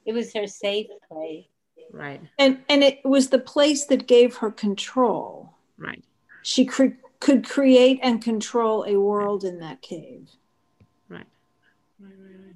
[0.06, 1.48] It was her safe place.
[1.92, 2.22] Right.
[2.38, 5.54] And and it was the place that gave her control.
[5.78, 6.04] Right.
[6.44, 10.30] She cre- could create and control a world in that cave.
[11.10, 11.26] Right.
[12.00, 12.53] Right, right, right.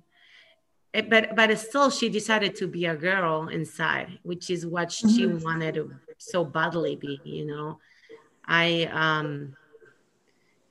[0.93, 5.25] Eh, But but still, she decided to be a girl inside, which is what she
[5.25, 5.43] Mhm.
[5.43, 7.19] wanted to so badly be.
[7.23, 7.79] You know,
[8.45, 9.55] I um,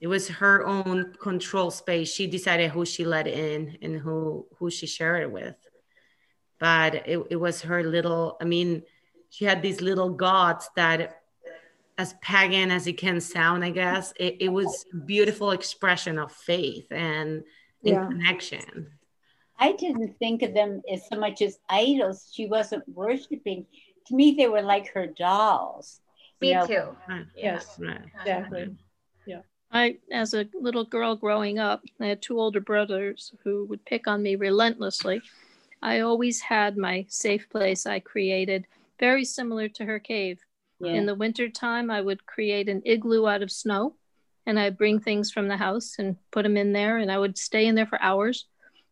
[0.00, 2.12] it was her own control space.
[2.12, 5.56] She decided who she let in and who who she shared it with.
[6.58, 8.36] But it, it was her little.
[8.40, 8.82] I mean,
[9.28, 11.20] she had these little gods that
[11.98, 16.92] as pagan as it can sound, I guess, it, it was beautiful expression of faith
[16.92, 17.44] and, and
[17.82, 18.06] Yeah.
[18.06, 18.95] connection.
[19.58, 22.30] I didn't think of them as so much as idols.
[22.32, 23.66] She wasn't worshiping.
[24.06, 26.00] To me, they were like her dolls.
[26.40, 28.00] me You know, too Right, Yes, right.
[28.14, 28.76] exactly.
[29.72, 34.06] I, as a little girl growing up, I had two older brothers who would pick
[34.06, 35.22] on me relentlessly.
[35.82, 38.66] I always had my safe place I created,
[38.98, 40.38] very similar to her cave.
[40.78, 40.92] Yeah.
[40.92, 43.96] In the wintertime, I would create an igloo out of snow
[44.46, 47.36] and I'd bring things from the house and put them in there and I would
[47.36, 48.46] stay in there for hours.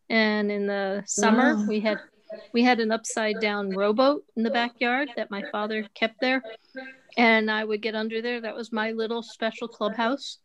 [0.09, 1.65] And in the summer, Wow.
[1.67, 1.99] we had
[2.53, 6.43] we had an upside down rowboat in the backyard that my father kept there.
[7.17, 8.41] And I would get under there.
[8.41, 10.39] That was my little special clubhouse.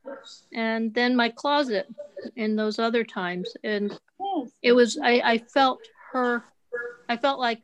[0.52, 1.88] And then my closet
[2.36, 3.56] in those other times.
[3.64, 3.98] And
[4.62, 5.80] it was I, I felt
[6.12, 6.44] her
[7.08, 7.62] I felt like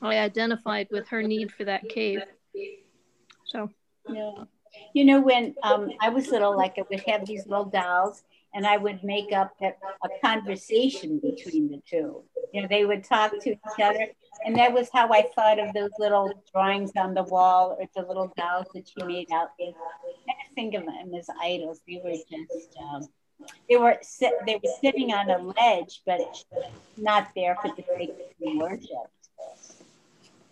[0.00, 2.20] I identified with her need for that cave.
[3.44, 3.70] So
[4.08, 4.44] Yeah.
[4.94, 8.22] You know, when um, I was little, like I would have these little dolls
[8.54, 9.68] and I would make up a,
[10.04, 12.22] a conversation between the two.
[12.52, 14.06] You know, they would talk to each other.
[14.44, 18.06] And that was how I thought of those little drawings on the wall or the
[18.06, 19.68] little dolls that she made out there.
[20.28, 21.80] I just think of them as idols.
[21.86, 23.08] They were just, um,
[23.68, 26.20] they were sit, they were sitting on a ledge, but
[26.96, 28.90] not there for the sake of being worshipped.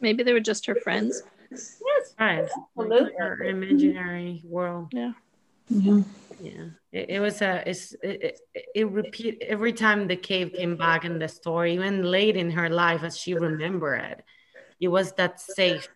[0.00, 1.22] maybe they were just her friends.
[1.50, 2.48] Yes, Right.
[2.76, 3.12] Absolutely.
[3.18, 4.88] Her imaginary world.
[4.92, 5.12] Yeah.
[5.72, 6.04] Mhm.
[6.40, 6.70] Yeah.
[6.92, 11.04] It, it was a, it's, it, it, it repeat every time the cave came back
[11.04, 14.24] in the story, even late in her life as she remembered it,
[14.80, 15.88] it was that safe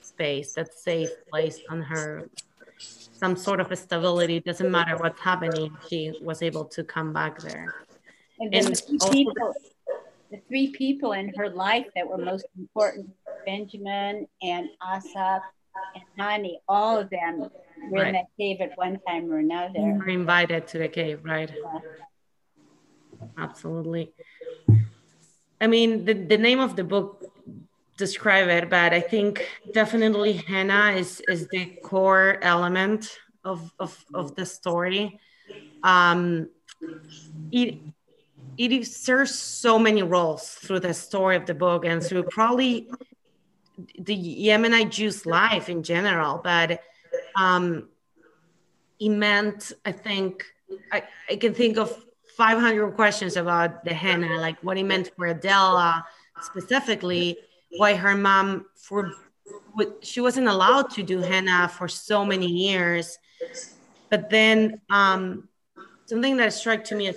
[0.00, 2.28] space, that safe place on her,
[2.78, 4.36] some sort of a stability.
[4.36, 5.76] It doesn't matter what's happening.
[5.88, 7.74] She was able to come back there.
[8.40, 9.54] And then And the three people,
[10.30, 13.10] the three people in her life that were most important,
[13.44, 15.42] Benjamin and Asaf
[15.94, 17.50] and Hani, all of them
[17.90, 18.12] were in Right.
[18.12, 19.72] that cave at one time or another.
[19.76, 21.50] We're invited to the cave, right?
[23.38, 24.12] Absolutely.
[25.60, 27.24] I mean, the, the name of the book
[27.96, 34.34] describe it, but I think definitely henna is is the core element of of, of
[34.34, 35.18] the story.
[35.82, 36.48] Um,
[37.52, 37.78] it
[38.58, 42.90] it serves so many roles through the story of the book and through probably
[43.98, 44.16] the
[44.48, 46.80] Yemenite Jews' life in general, but
[47.36, 47.88] um,
[48.98, 50.44] it meant, I think,
[50.92, 52.04] I, I can think of
[52.36, 56.04] 500 questions about the henna, like what it meant for Adela
[56.40, 57.36] specifically,
[57.76, 59.12] why her mom, for
[60.02, 63.18] she wasn't allowed to do henna for so many years.
[64.10, 65.48] But then um,
[66.06, 67.16] something that struck to me as,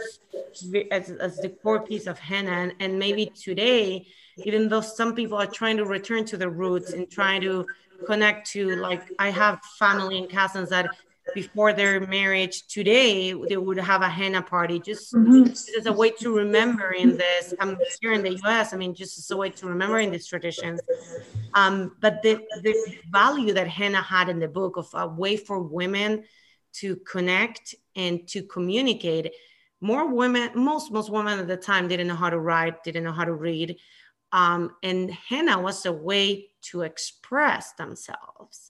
[0.92, 5.38] as, as the core piece of henna, and, and maybe today, even though some people
[5.38, 7.66] are trying to return to the roots and trying to
[8.06, 10.90] connect to, like, I have family and cousins that
[11.34, 14.80] before their marriage today they would have a henna party.
[14.80, 15.16] Just
[15.78, 19.18] as a way to remember in this i'm here in the us i mean just
[19.18, 20.80] as a way to remember in these traditions.
[21.54, 22.76] Um, but the, the
[23.10, 26.26] value that henna had in the book of a way for women
[26.74, 29.34] to connect and to communicate
[29.82, 33.12] more women most most women at the time didn't know how to write didn't know
[33.12, 33.78] how to read
[34.36, 38.70] um, and henna was a way to express themselves.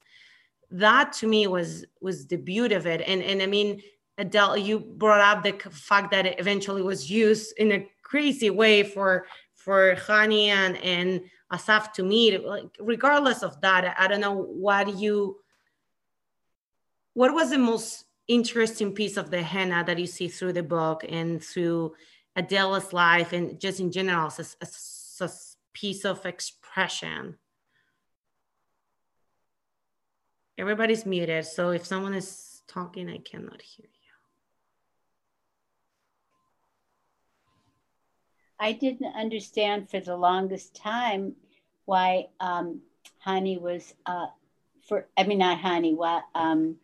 [0.69, 3.01] That to me was was the beauty of it.
[3.01, 3.81] And and i mean
[4.17, 8.83] adele you brought up the fact that it eventually was used in a crazy way
[8.83, 9.25] for
[9.55, 12.45] for hani and and asaf to meet.
[12.45, 15.39] Like regardless of that i don't know what you
[17.13, 21.03] what was the most interesting piece of the henna that you see through the book
[21.07, 21.93] and through
[22.35, 24.57] adela's life and just in general as, as,
[25.21, 27.37] as piece of expression
[30.57, 33.91] Everybody's muted, so if someone is talking, I cannot hear you.
[38.57, 41.35] I didn't understand for the longest time
[41.83, 42.79] why um,
[43.25, 44.27] Hani was uh,
[44.87, 45.07] for.
[45.17, 45.93] I mean, not Hani.
[45.93, 46.77] What um,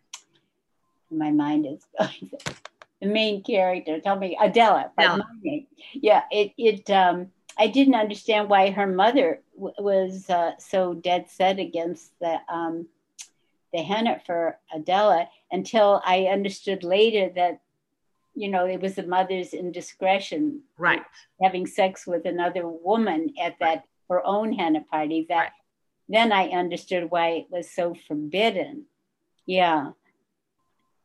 [1.10, 2.32] my mind is going.
[3.02, 4.02] the main character.
[4.02, 4.92] Tell me, Adela.
[4.98, 5.26] Adela.
[5.94, 6.24] Yeah.
[6.30, 6.52] It.
[6.58, 6.90] It.
[6.90, 12.38] Um, I didn't understand why her mother w- was uh, so dead set against the
[12.50, 12.88] um,
[13.74, 17.62] the henna for Adela until I understood later that
[18.36, 21.04] you know it was the mother's indiscretion Right.
[21.42, 25.52] having sex with another woman at that her own henna party that Right.
[26.10, 28.86] then i understood why it was so forbidden
[29.46, 29.92] yeah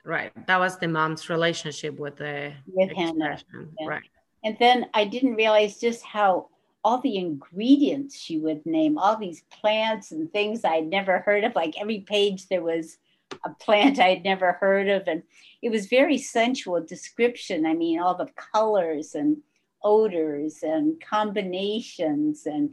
[0.04, 0.30] Right.
[0.46, 3.38] That was the mom's relationship with the With Hannah,
[3.80, 3.86] yeah.
[3.88, 4.10] Right.
[4.46, 6.48] And then i didn't realize just how
[6.84, 11.54] all the ingredients she would name all these plants and things i'd never heard of
[11.54, 12.96] like every page there was
[13.44, 15.02] a plant i'd never heard of.
[15.08, 15.22] And
[15.62, 17.66] it was very sensual description.
[17.66, 19.38] I mean all the colors and
[19.82, 22.70] odors and combinations and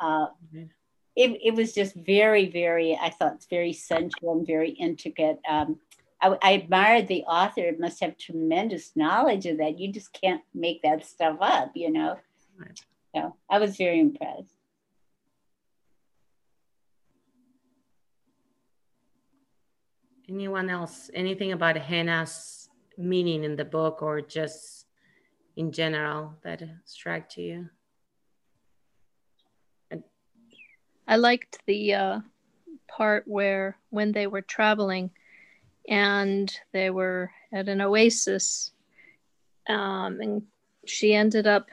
[0.00, 0.68] uh, Mhm.
[1.16, 5.38] it, it was just very very i thought it's very sensual and very intricate.
[5.48, 5.78] Um,
[6.24, 10.42] I, I admired the author it must have tremendous knowledge of that you just can't
[10.54, 12.18] make that stuff up you know
[12.58, 12.80] Right.
[13.14, 14.54] so i was very impressed
[20.26, 21.10] Anyone else?
[21.12, 24.86] Anything about henna's meaning in the book or just
[25.56, 27.68] in general that struck to you?
[31.06, 32.20] I liked the uh,
[32.88, 35.10] part where when they were traveling
[35.88, 38.72] and they were at an oasis,
[39.68, 40.42] um, and
[40.86, 41.68] she ended up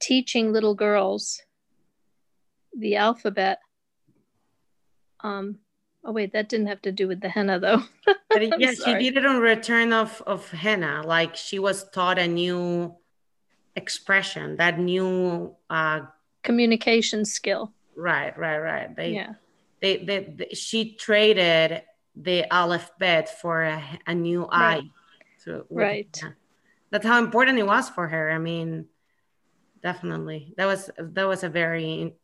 [0.00, 1.40] teaching little girls
[2.76, 3.60] the alphabet.
[5.20, 5.58] Um,
[6.04, 7.82] oh wait, that didn't have to do with the henna though.
[8.30, 11.02] But I'm she did it on Return of, of henna.
[11.06, 12.96] Like she was taught a new
[13.76, 16.00] expression, that new uh
[16.42, 17.72] Communication skill.
[17.96, 18.94] right, right, right.
[18.94, 19.34] They Yeah.
[19.80, 21.82] they, they, they she traded
[22.16, 24.82] the aleph alphabet for a, a new Right.
[24.84, 24.90] eye.
[25.38, 26.16] So with Right.
[26.20, 26.36] henna.
[26.90, 28.30] That's how important it was for her.
[28.30, 28.86] I mean,
[29.82, 30.54] definitely.
[30.56, 32.14] That was that was a very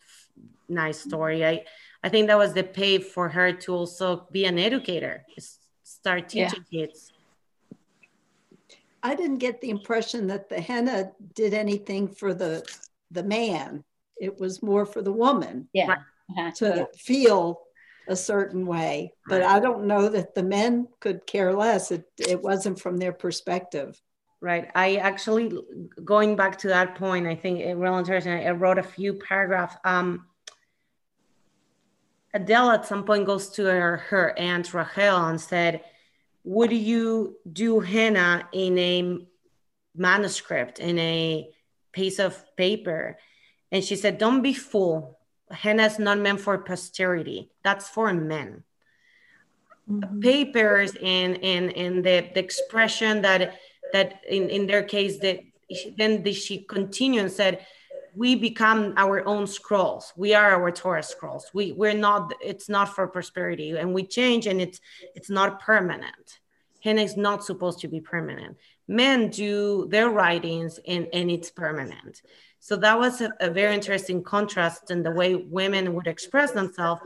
[0.68, 1.44] nice story.
[1.44, 1.64] I
[2.02, 6.32] I think that was the pay for her to also be an educator, s- start
[6.34, 6.48] Yeah.
[6.48, 7.12] teaching kids.
[9.02, 12.64] I didn't get the impression that the henna did anything for the
[13.10, 13.84] the man.
[14.20, 15.90] It was more for the woman yeah
[16.30, 16.50] Uh-huh.
[16.56, 16.84] to Yeah.
[16.96, 17.62] feel
[18.11, 19.14] a certain way.
[19.28, 21.92] But I don't know that the men could care less.
[21.92, 24.02] It it wasn't from their perspective.
[24.42, 24.70] Right.
[24.74, 25.52] I actually
[26.04, 28.32] going back to that point, I think it really interesting.
[28.32, 29.76] I wrote a few paragraphs.
[29.84, 30.26] Um,
[32.34, 35.82] Adele at some point goes to her, her aunt Rachel and said,
[36.44, 39.18] Would you do henna in a
[39.94, 41.48] manuscript, in a
[41.92, 43.18] piece of paper?
[43.70, 45.19] And she said, Don't be fool.
[45.51, 47.51] Henna is not meant for posterity.
[47.62, 48.64] That's for men.
[49.90, 50.20] Mm-hmm.
[50.20, 53.55] Papers and in, in the, the expression that
[53.92, 55.40] that in, in their case that
[55.98, 57.66] then the, she continued and said,
[58.14, 60.12] we become our own scrolls.
[60.16, 61.51] We are our Torah scrolls.
[61.55, 62.32] We we're not.
[62.40, 64.80] It's not for prosperity, and we change, and it's
[65.14, 66.40] it's not permanent.
[66.82, 68.57] Henna is not supposed to be permanent.
[68.88, 72.22] Men do their writings, and and it's permanent.
[72.61, 77.00] So that was a, a very interesting contrast in the way women would express themselves.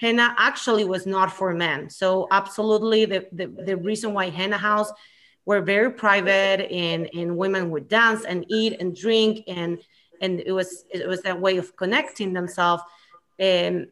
[0.00, 1.90] Henna actually was not for men.
[1.90, 4.90] So absolutely, the the, the reason why henna house
[5.44, 9.78] were very private, and and women would dance and eat and drink and
[10.22, 12.82] and it was it was that way of connecting themselves
[13.38, 13.88] and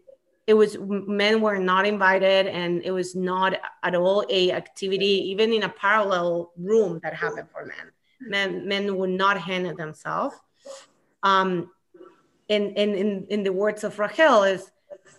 [0.47, 5.53] it was men were not invited and it was not at all a activity even
[5.53, 7.87] in a parallel room that happened for men
[8.21, 10.37] men men would not handle themselves
[11.23, 11.71] um
[12.49, 14.71] and in, in the words of Rachel is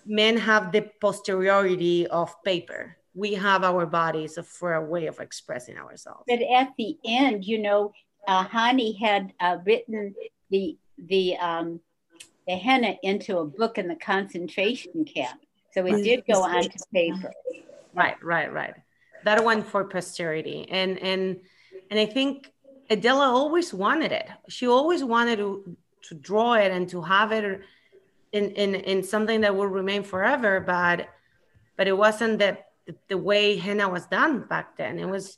[0.05, 5.77] men have the posteriority of paper we have our bodies for a way of expressing
[5.77, 7.91] ourselves but at the end you know
[8.27, 10.13] uh, Hani had uh, written
[10.49, 11.79] the the um,
[12.47, 15.39] the henna into a book in the concentration camp.
[15.73, 17.31] So it did go on to paper.
[17.93, 18.73] Right, right, right.
[19.23, 21.39] That one for posterity, and and
[21.89, 22.51] and I think
[22.89, 24.27] Adela always wanted it.
[24.49, 27.61] She always wanted to to draw it and to have it
[28.31, 30.59] in in in something that will remain forever.
[30.59, 31.09] But
[31.77, 32.67] but it wasn't that
[33.07, 34.99] the, way henna was done back then.
[34.99, 35.37] It was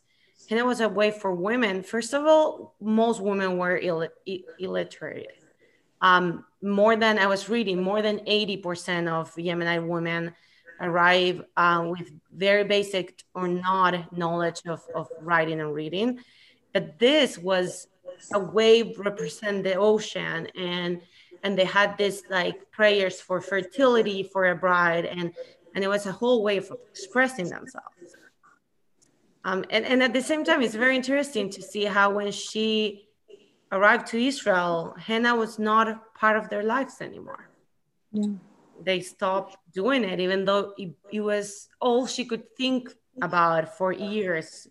[0.49, 1.84] henna was a way for women.
[1.84, 4.07] First of all, most women were Ill,
[4.59, 5.43] illiterate
[6.03, 10.36] um, more than I was reading, more than 80% of Yemenite women
[10.82, 16.20] arrive uh, with very basic or not knowledge of, of writing and reading.
[16.74, 17.88] But this was
[18.34, 21.01] a wave represent the ocean and
[21.43, 25.34] and they had this like prayers for fertility for a bride and
[25.76, 28.15] and it was a whole way of expressing themselves
[29.45, 33.09] um, and, and at the same time it's very interesting to see how when she
[33.74, 37.49] arrived to Israel, henna was not part of their lives anymore.
[38.11, 38.34] Yeah.
[38.84, 43.91] They stopped doing it, even though it, it was all she could think about for
[43.91, 44.68] years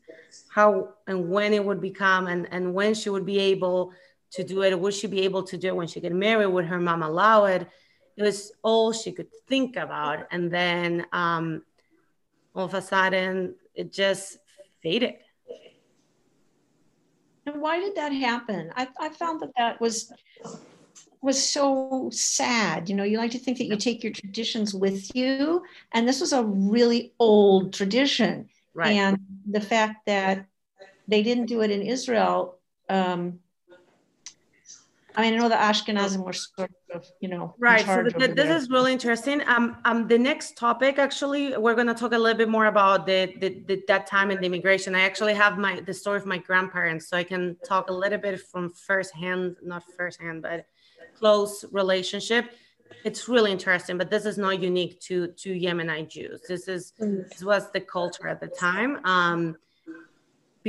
[0.48, 3.92] how and when it would become and, and when she would be able
[4.32, 4.78] to do it.
[4.78, 6.46] Would she be able to do it when she get married?
[6.46, 7.68] Would her mom allow it?
[8.16, 10.26] It was all she could think about.
[10.30, 11.62] And then um,
[12.54, 14.38] all of a sudden, it just
[14.82, 15.14] faded.
[17.46, 18.70] And why did that happen?
[18.76, 20.12] I, I found that that was
[21.22, 22.88] was so sad.
[22.88, 25.62] You know, you like to think that you take your traditions with you,
[25.92, 28.48] and this was a really old tradition.
[28.74, 28.92] Right.
[28.92, 29.18] And
[29.48, 30.46] the fact that
[31.08, 32.58] they didn't do it in Israel
[32.88, 33.38] um,
[35.14, 37.84] I mean, I know the Ashkenazim were sort of, you know, right.
[37.84, 38.56] So the, this there.
[38.56, 39.42] is really interesting.
[39.46, 43.06] Um, um, the next topic, actually, we're going to talk a little bit more about
[43.06, 44.94] the, the, the that time in the immigration.
[44.94, 48.18] I actually have my the story of my grandparents, so I can talk a little
[48.18, 50.66] bit from firsthand, not firsthand, but
[51.22, 52.44] close relationship.
[53.04, 56.38] It's really interesting, but this is not unique to to Yemenite Jews.
[56.52, 56.82] This is
[57.30, 58.92] this was the culture at the time.
[59.04, 59.56] Um,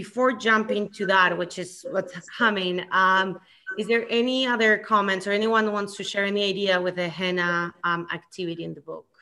[0.01, 2.75] before jumping to that, which is what's coming.
[2.91, 3.27] Um,
[3.77, 7.73] is there any other comments or anyone wants to share any idea with the henna
[7.83, 9.12] um, activity in the book?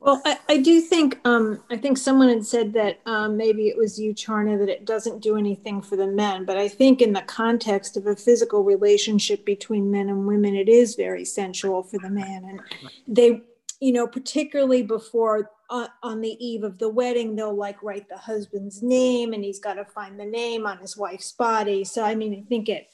[0.00, 3.76] Well, I, I, do think um, I think someone had said that um, maybe it
[3.76, 6.46] was you, Charna, that it doesn't do anything for the men.
[6.46, 10.70] But I think in the context of a physical relationship between men and women, it
[10.70, 12.46] is very sensual for the man.
[12.46, 12.60] And
[13.06, 13.42] they,
[13.80, 18.16] you know, particularly before uh, on the eve of the wedding, they'll like write the
[18.16, 21.84] husband's name, and he's got to find the name on his wife's body.
[21.84, 22.88] So I mean, I think it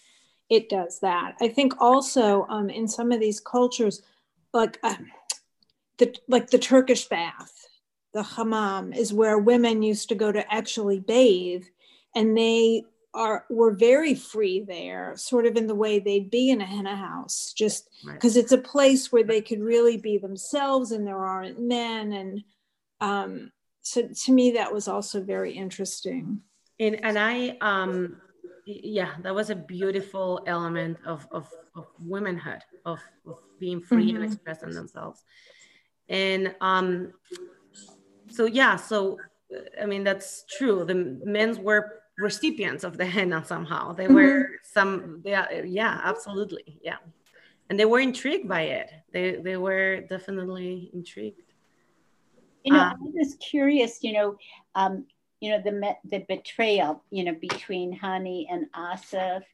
[0.50, 1.36] it does that.
[1.40, 4.02] I think also um, in some of these cultures,
[4.52, 4.96] like uh,
[5.98, 7.52] the like the Turkish bath,
[8.12, 11.64] the hammam is where women used to go to actually bathe,
[12.14, 12.84] and they
[13.14, 16.96] are were very free there, sort of in the way they'd be in a henna
[16.96, 18.42] house, just because right.
[18.42, 22.44] it's a place where they could really be themselves, and there aren't men, and
[23.00, 23.50] um,
[23.86, 26.40] so to me that was also very interesting.
[26.80, 28.20] And and I um
[28.66, 34.22] yeah that was a beautiful element of of, of womanhood of, of being free mm-hmm.
[34.22, 35.22] and expressing themselves
[36.08, 37.12] and um
[38.28, 39.18] so yeah so
[39.80, 44.14] i mean that's true the men's were recipients of the henna somehow they mm-hmm.
[44.14, 46.96] were some yeah yeah absolutely yeah
[47.68, 51.46] and they were intrigued by it they they were definitely intrigued
[52.66, 54.02] You know, Uh, I was curious.
[54.02, 54.36] You know,
[54.74, 55.06] um,
[55.40, 57.02] you know the the betrayal.
[57.10, 59.44] You know, between Hani and Asaf.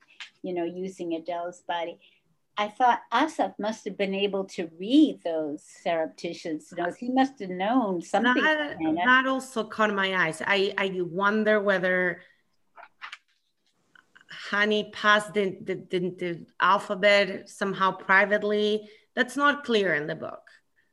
[0.43, 2.01] You know, using Adele's body.
[2.57, 6.97] I thought Asaf must have been able to read those surreptitious notes.
[6.99, 8.43] He must have known something.
[8.43, 10.43] that, that also caught my eyes.
[10.47, 12.21] I, I wonder whether
[14.51, 18.89] Hani passed the, the, the, the alphabet somehow privately.
[19.15, 20.43] That's not clear in the book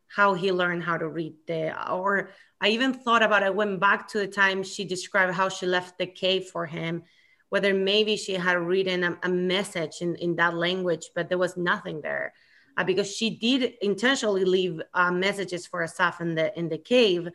[0.08, 4.08] how he learned how to read the or I even thought about I went back
[4.10, 7.04] to the time she described how she left the cave for him,
[7.50, 11.58] whether maybe she had written a, a message in, in that language, but there was
[11.58, 12.34] nothing there.
[12.78, 17.28] Uh, because she did intentionally leave uh, messages for Asaf in the in the cave.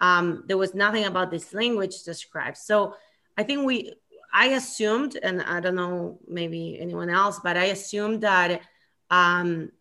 [0.00, 2.56] Um, there was nothing about this language described.
[2.56, 2.94] So
[3.36, 3.94] I think we
[4.32, 8.60] I assumed, and I don't know maybe anyone else, but I assumed that
[9.10, 9.72] um,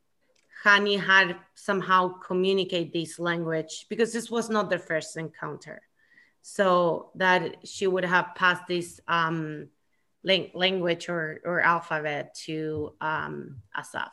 [0.64, 5.82] Hani had somehow communicate this language because this was not their first encounter.
[6.48, 9.68] So that she would have passed this um,
[10.24, 14.12] lang- language or, or alphabet to um, Asaf.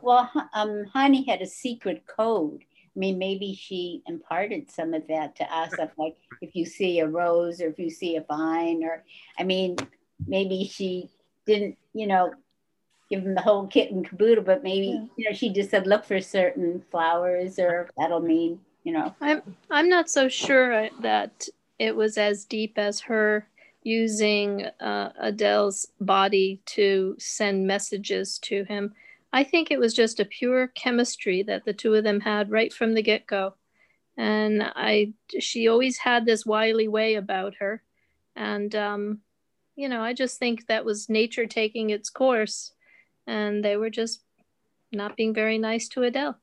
[0.00, 2.62] Well, H- um, Hani had a secret code.
[2.62, 7.08] I mean, maybe she imparted some of that to Asaf, like if you see a
[7.08, 9.02] rose or if you see a vine, or
[9.36, 9.76] I mean,
[10.24, 11.10] maybe she
[11.46, 12.32] didn't, you know,
[13.10, 15.06] give him the whole kit and caboodle, but maybe, Yeah.
[15.16, 19.14] you know, she just said, look for certain flowers, or that'll mean, you know.
[19.20, 21.46] I'm I'm not so sure that
[21.78, 23.46] it was as deep as her
[23.82, 28.94] using uh, Adele's body to send messages to him.
[29.30, 32.72] I think it was just a pure chemistry that the two of them had right
[32.72, 33.54] from the get go,
[34.16, 37.82] and I she always had this wily way about her,
[38.34, 39.18] and um,
[39.76, 42.72] you know I just think that was nature taking its course,
[43.26, 44.22] and they were just
[44.92, 46.38] not being very nice to Adele.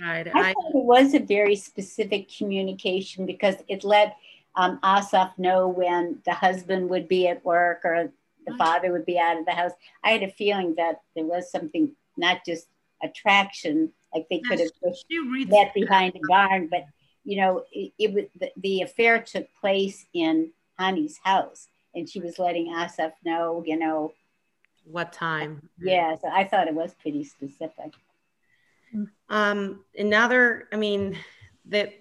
[0.00, 0.26] Right.
[0.34, 4.16] I I, thought it was a very specific communication because it let
[4.56, 8.12] um, Asaf know when the husband would be at work or
[8.46, 9.72] the father would be out of the house.
[10.02, 12.66] I had a feeling that there was something, not just
[13.02, 14.70] attraction, like they could have
[15.30, 16.84] reads met behind a barn, but
[17.24, 22.20] you know, it, it was the, the affair took place in Hani's house, and she
[22.20, 24.14] was letting Asaf know, you know,
[24.84, 25.68] what time.
[25.78, 26.16] yeah.
[26.16, 27.92] So I thought it was pretty specific.
[29.28, 31.16] Um another i mean
[31.64, 31.92] the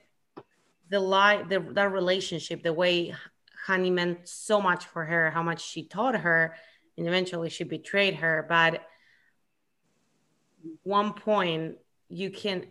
[0.90, 3.14] the lie the that relationship the way
[3.68, 6.56] Hani meant so much for her how much she taught her
[6.98, 8.46] and eventually she betrayed her.
[8.50, 8.82] But
[10.84, 11.78] one point
[12.10, 12.66] you can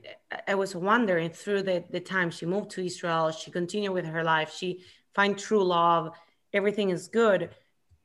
[0.47, 4.25] i was wondering through the, the time she moved to israel she continued with her
[4.25, 6.13] life she find true love
[6.53, 7.51] everything is good.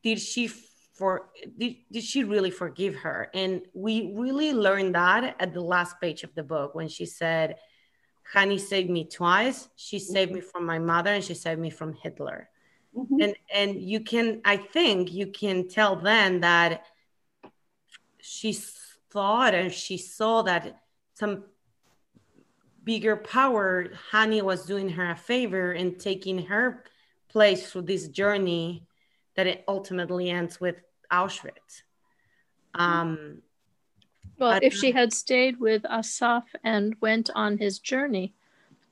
[0.04, 0.48] Did she
[0.94, 3.30] for did, did she really forgive her?
[3.34, 7.56] And we really learned that at the last page of the book when she said
[8.34, 9.70] Hani saved me twice.
[9.76, 12.50] She saved me from my mother and she saved me from hitler.
[12.96, 13.24] Mhm.
[13.24, 16.86] and and you can i think you can tell then that
[18.22, 18.54] she
[19.10, 20.64] thought and she saw that
[21.16, 21.44] some
[22.84, 26.84] bigger power hani was doing her a favor and taking her
[27.30, 28.86] place through this journey
[29.36, 30.76] that it ultimately ends with
[31.12, 31.84] auschwitz
[32.76, 33.42] um
[34.40, 38.34] Well, if she had stayed with Asaf and went on his journey,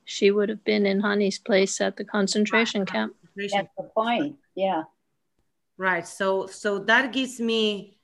[0.04, 3.14] she would have been in Hani's place at the concentration camp.
[3.36, 4.36] That's the point.
[4.54, 4.84] Yeah.
[5.78, 7.98] right so so that gives me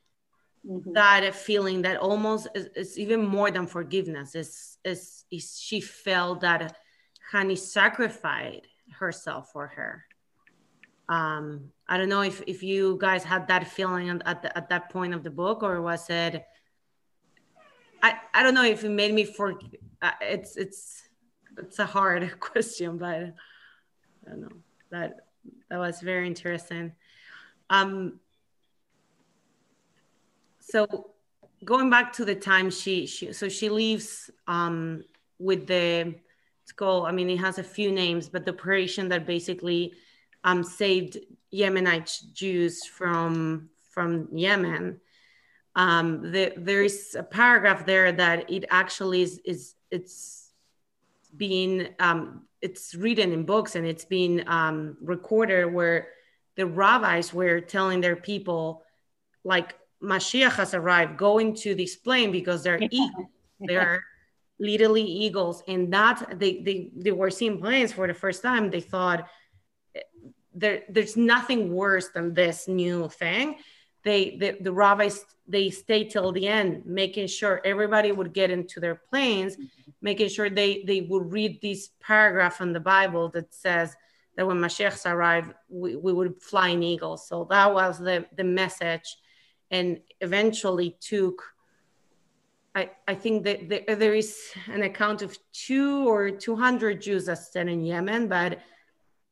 [0.66, 0.92] Mhm.
[0.94, 6.40] that feeling that almost is, is even more than forgiveness is is is she felt
[6.40, 6.76] that
[7.32, 8.66] Hani sacrificed
[9.00, 10.04] herself for her.
[11.08, 14.90] Um, I don't know if if you guys had that feeling at the, at that
[14.90, 16.44] point of the book, or was it?
[18.02, 19.58] I I don't know if it made me for.
[20.02, 21.08] Uh, it's it's
[21.56, 23.32] it's a hard question, but I
[24.26, 24.56] don't know
[24.90, 25.20] that
[25.70, 26.92] that was very interesting.
[27.70, 28.20] Um,
[30.60, 31.12] so
[31.64, 35.02] going back to the time she she so she leaves um
[35.38, 36.14] with the
[36.62, 39.92] it's called i mean it has a few names but the operation that basically
[40.48, 41.18] um saved
[41.52, 45.00] yemenite jews from from yemen
[45.76, 50.50] um the, there is a paragraph there that it actually is is it's
[51.36, 52.20] being um
[52.60, 56.08] it's written in books and it's being um recorded where
[56.56, 58.82] the rabbis were telling their people
[59.44, 63.26] like Mashiach has arrived, go into this plane because they're eagles.
[63.66, 64.04] They are
[64.58, 65.62] literally eagles.
[65.66, 68.70] And that they, they, they were seeing planes for the first time.
[68.70, 69.28] They thought
[70.58, 73.56] there, there's nothing worse than this new thing.
[74.02, 78.80] they the, the rabbis they stay till the end, making sure everybody would get into
[78.80, 79.90] their planes, mm-hmm.
[80.02, 83.96] making sure they they would read this paragraph in the Bible that says
[84.36, 87.26] that when Mashiach arrived, we, we would fly in eagles.
[87.26, 89.16] So that was the the message,
[89.70, 91.42] and eventually took.
[92.74, 94.38] I, I think that there, there is
[94.68, 98.60] an account of two or 200 Jews that stayed in Yemen, but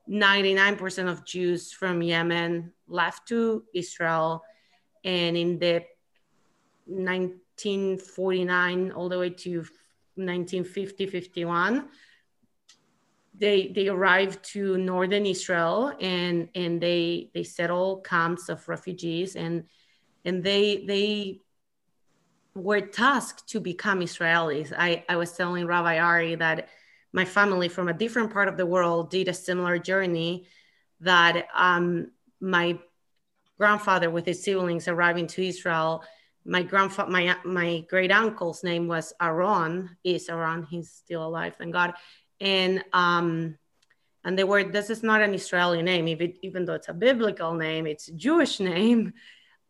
[0.09, 4.45] 99% of Jews from Yemen left to Israel.
[5.05, 5.85] And in the
[6.87, 9.59] 1949 all the way to
[10.15, 11.89] 1950, 51,
[13.39, 19.65] they, they arrived to northern Israel and, and they, they settled camps of refugees and,
[20.25, 21.41] and they, they
[22.55, 24.73] were tasked to become Israelis.
[24.77, 26.69] I, I was telling Rabbi Ari that
[27.17, 30.47] my family from a different part of the world did a similar journey
[31.01, 32.79] that um, my
[33.59, 36.05] grandfather with his siblings arriving to Israel.
[36.45, 39.97] My grandfather, my my great uncle's name was Aaron.
[40.05, 40.63] Is Aaron?
[40.63, 41.95] He's still alive, thank God.
[42.39, 43.57] And um,
[44.23, 44.65] and they were.
[44.65, 47.87] This is not an Israeli name, even even though it's a biblical name.
[47.87, 49.15] It's a Jewish name.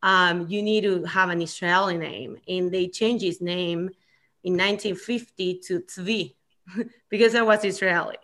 [0.03, 3.91] Um, you need to have an Israeli name, and they changed his name
[4.43, 6.35] in 1950 to Tzvi,
[7.11, 8.17] because I was Israeli.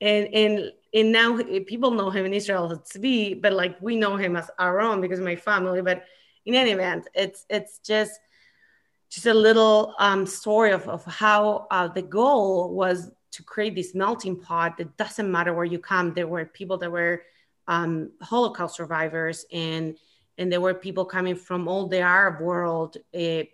[0.00, 4.16] And, and, and now people know him in Israel as Tzvi, but like we know
[4.16, 5.80] him as Aaron because of my family.
[5.82, 6.04] But
[6.44, 8.20] in any event, it's, it's just,
[9.10, 13.94] just a little um, story of, of how uh, the goal was to create this
[13.94, 16.12] melting pot that doesn't matter where you come.
[16.12, 17.22] There were people that were
[17.66, 19.96] um, Holocaust survivors and
[20.36, 23.44] and there were people coming from all the Arab world, uh,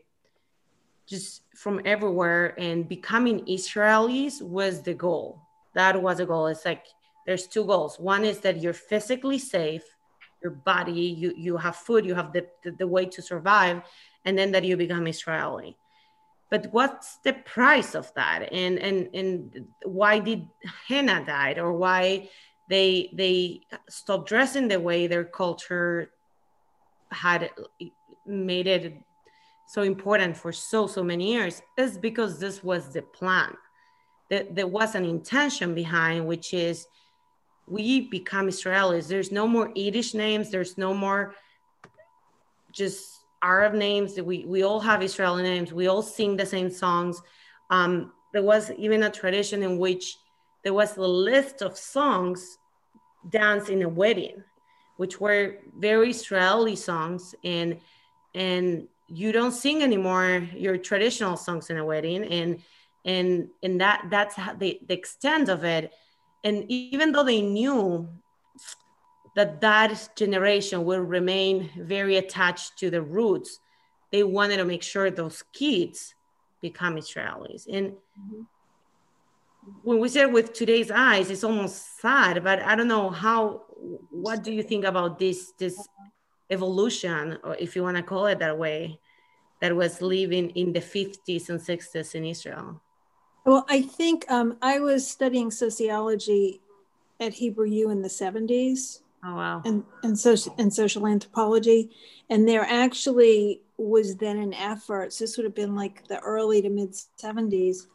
[1.10, 5.42] just from everywhere and becoming Israelis was the goal.
[5.74, 6.46] That was a goal.
[6.46, 6.86] It's like
[7.26, 7.98] there's two goals.
[7.98, 9.82] One is that you're physically safe,
[10.42, 13.82] your body, you you have food, you have the, the, the way to survive,
[14.24, 15.76] and then that you become Israeli.
[16.48, 18.48] But what's the price of that?
[18.52, 20.46] And and and why did
[20.86, 22.30] henna died or why
[22.68, 26.12] they they stopped dressing the way their culture
[27.10, 27.50] had
[28.26, 28.94] made it
[29.70, 33.56] so important for so so many years is because this was the plan.
[34.28, 36.88] That there was an intention behind which is
[37.68, 39.06] we become israelis.
[39.06, 40.50] There's no more yiddish names.
[40.50, 41.34] There's no more
[42.72, 43.00] just
[43.44, 44.20] arab names.
[44.20, 45.72] We, we all have israeli names.
[45.72, 47.22] We all sing the same songs.
[47.70, 50.16] Um, there was even a tradition in which
[50.64, 52.58] there was a list of songs
[53.28, 54.42] danced in a wedding
[54.96, 57.36] which were very israeli songs.
[57.44, 57.78] And
[58.34, 62.62] and you don't sing anymore your traditional songs in a wedding and
[63.04, 65.92] and and that that's how the, the extent of it
[66.44, 68.08] and even though they knew
[69.36, 73.58] that that generation will remain very attached to the roots
[74.12, 76.14] they wanted to make sure those kids
[76.60, 78.42] become israelis and mm-hmm.
[79.82, 83.62] when we say with today's eyes it's almost sad but i don't know how
[84.10, 85.88] what do you think about this this
[86.50, 88.98] evolution, or if you want to call it that way,
[89.60, 92.80] that was living in the 50s and 60s in Israel?
[93.44, 96.60] Well, I think um, I was studying sociology
[97.20, 99.00] at Hebrew U in the 70s.
[99.22, 99.60] Oh wow!
[99.66, 101.90] And and social and social anthropology,
[102.30, 105.12] and there actually was then an effort.
[105.12, 107.86] So this would have been like the early to mid 70s,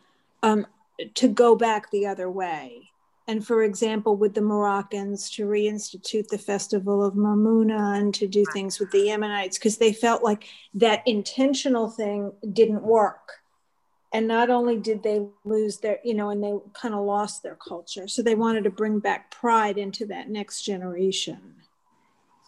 [0.43, 0.68] um,
[1.16, 2.91] to go back the other way
[3.28, 8.46] and for example, with the Moroccans to reinstitute the festival of Mimouna and to do
[8.54, 10.46] things with the Yemenites because they felt like
[10.76, 13.40] that intentional thing didn't work.
[14.14, 17.56] And not only did they lose their, you know, and they kind of lost their
[17.56, 18.08] culture.
[18.08, 21.56] So they wanted to bring back pride into that next generation.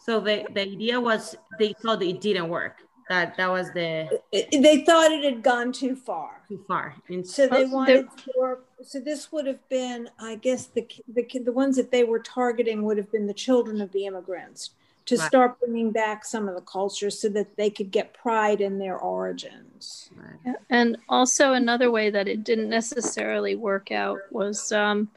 [0.05, 4.83] So the, the idea was they thought it didn't work that that was the they
[4.85, 8.99] thought it had gone too far too far and so they wanted to work so
[8.99, 12.97] this would have been i guess the the the ones that they were targeting would
[12.97, 14.71] have been the children of the immigrants
[15.05, 15.27] to right.
[15.27, 18.97] start bringing back some of the culture so that they could get pride in their
[18.97, 20.09] origins
[20.45, 20.55] right.
[20.69, 25.09] and also another way that it didn't necessarily work out was um,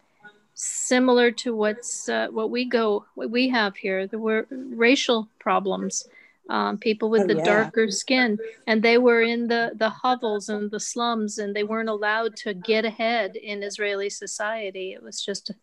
[0.54, 6.06] similar to what's uh, what we go what we have here there were racial problems
[6.50, 7.44] um, people with oh, the yeah.
[7.44, 8.36] darker skin,
[8.66, 12.52] and they were in the the hovels and the slums, and they weren't allowed to
[12.52, 14.92] get ahead in Israeli society.
[14.92, 15.54] It was just a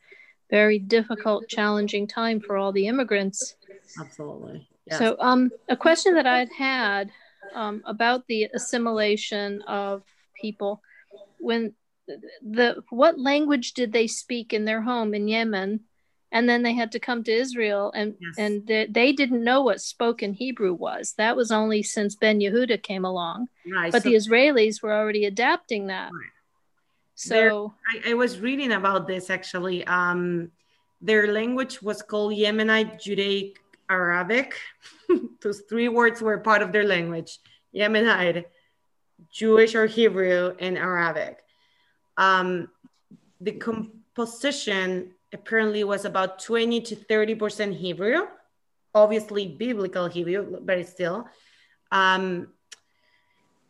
[0.50, 3.58] very difficult, challenging time for all the immigrants.
[4.00, 4.68] Absolutely.
[4.86, 5.00] Yes.
[5.00, 7.12] So, um, a question that I'd had
[7.54, 10.04] um, about the assimilation of
[10.42, 10.82] people
[11.40, 11.74] when
[12.42, 15.82] the what language did they speak in their home in Yemen
[16.32, 18.36] and then they had to come to Israel, and Yes.
[18.38, 21.14] and they, they didn't know what spoken Hebrew was.
[21.18, 23.48] That was only since Ben Yehuda came along.
[23.66, 23.92] Right.
[23.92, 26.12] But so the Israelis were already adapting that.
[26.12, 26.32] Right.
[27.16, 29.86] So I, I was reading about this actually.
[29.88, 30.52] Um,
[31.02, 33.60] their language was called Yemenite Judaic
[33.90, 34.56] Arabic.
[35.42, 37.40] Those three words were part of their language
[37.74, 38.46] Yemenite,
[39.32, 41.40] Jewish or Hebrew, and Arabic.
[42.18, 42.70] Um,
[43.40, 48.28] the composition apparently was about 20 to 30% Hebrew,
[48.94, 51.28] obviously biblical Hebrew, but still.
[51.92, 52.50] Um,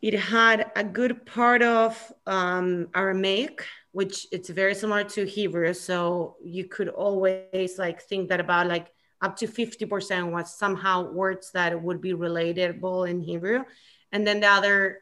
[0.00, 5.72] it had a good part of um, Aramaic, which it's very similar to Hebrew.
[5.74, 11.50] So you could always like think that about like up to 50% was somehow words
[11.52, 13.64] that would be relatable in Hebrew.
[14.12, 15.00] And then the other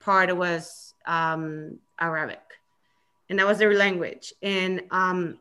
[0.00, 2.42] part was um, Arabic.
[3.30, 4.34] And that was their language.
[4.42, 5.38] And um,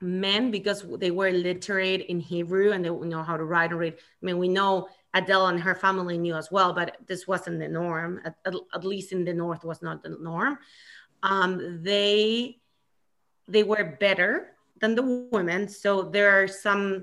[0.00, 3.94] men, because they were literate in Hebrew and they know how to write and read.
[3.94, 7.68] I mean, we know Adele and her family knew as well, but this wasn't the
[7.68, 8.20] norm.
[8.24, 10.58] At, at, at least in the north, was not the norm.
[11.22, 12.58] Um, they
[13.48, 15.68] they were better than the women.
[15.68, 17.02] So there are some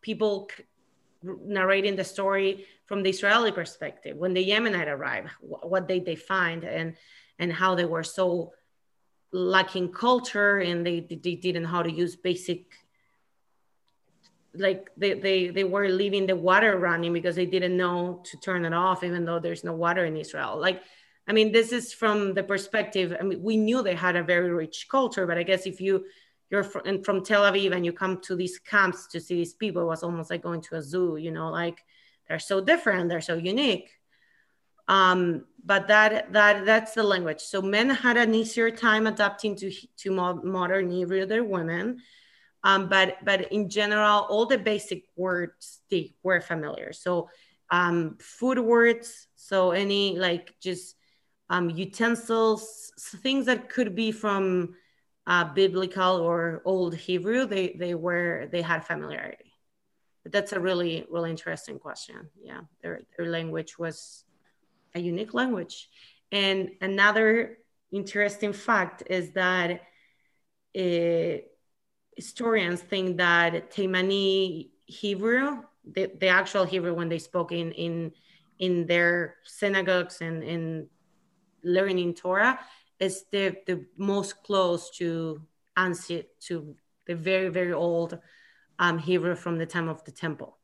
[0.00, 0.48] people
[1.22, 6.64] narrating the story from the Israeli perspective when the Yemenite arrived, what did they find,
[6.64, 6.96] and
[7.38, 8.52] and how they were so
[9.32, 12.64] lacking culture and they, they didn't know how to use basic
[14.54, 18.64] like they, they they were leaving the water running because they didn't know to turn
[18.64, 20.58] it off even though there's no water in israel.
[20.58, 20.82] Like
[21.28, 24.50] i mean this is from the perspective i mean we knew they had a very
[24.50, 26.04] rich culture but i guess if you
[26.50, 29.82] you're from, from tel aviv and you come to these camps to see these people
[29.82, 31.84] it was almost like going to a zoo you know like
[32.26, 33.90] they're so different they're so unique
[34.90, 39.70] um, but that that that's the language so men had an easier time adapting to
[39.96, 42.00] to modern hebrew than women
[42.62, 46.92] um, but but in general, all the basic words they were familiar.
[46.92, 47.30] So
[47.70, 50.96] um, food words, so any like just
[51.48, 54.74] um, utensils, things that could be from
[55.26, 59.52] uh, biblical or old Hebrew, they they were they had familiarity.
[60.22, 62.28] But that's a really really interesting question.
[62.42, 64.24] Yeah, their their language was
[64.94, 65.88] a unique language,
[66.32, 67.58] and another
[67.92, 69.82] interesting fact is that.
[70.72, 71.50] It,
[72.16, 78.12] historians think that Taimani Hebrew, the, the actual Hebrew when they spoke in in
[78.58, 80.88] in their synagogues and in
[81.64, 82.58] learning Torah,
[82.98, 85.40] is the the most close to
[85.76, 86.76] answer to
[87.06, 88.18] the very very old
[88.78, 90.58] um, Hebrew from the time of the temple.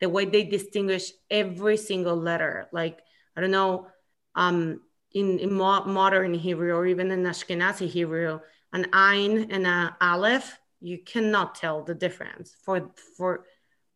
[0.00, 2.98] The way they distinguish every single letter, like
[3.36, 3.88] I don't know,
[4.34, 4.80] um,
[5.12, 8.40] in, in mo- modern Hebrew or even in Ashkenazi Hebrew,
[8.72, 13.44] an Ain and an Aleph you cannot tell the difference for for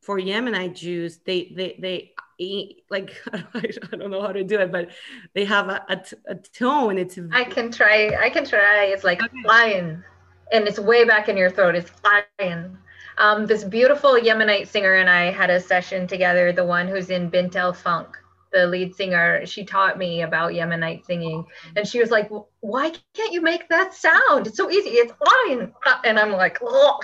[0.00, 1.18] for Yemenite Jews.
[1.24, 4.90] They they they eat, like I don't know how to do it, but
[5.34, 6.98] they have a, a, a tone.
[6.98, 8.16] It's I can try.
[8.18, 8.84] I can try.
[8.86, 9.42] It's like okay.
[9.44, 10.04] lion,
[10.52, 11.74] and it's way back in your throat.
[11.74, 11.90] It's
[12.38, 12.78] lion.
[13.18, 16.52] Um, this beautiful Yemenite singer and I had a session together.
[16.52, 18.16] The one who's in Bintel Funk
[18.52, 21.44] the lead singer, she taught me about Yemenite singing.
[21.76, 22.30] And she was like,
[22.60, 24.46] why can't you make that sound?
[24.46, 24.90] It's so easy.
[24.90, 25.72] It's lion.
[26.04, 26.98] And I'm like, oh,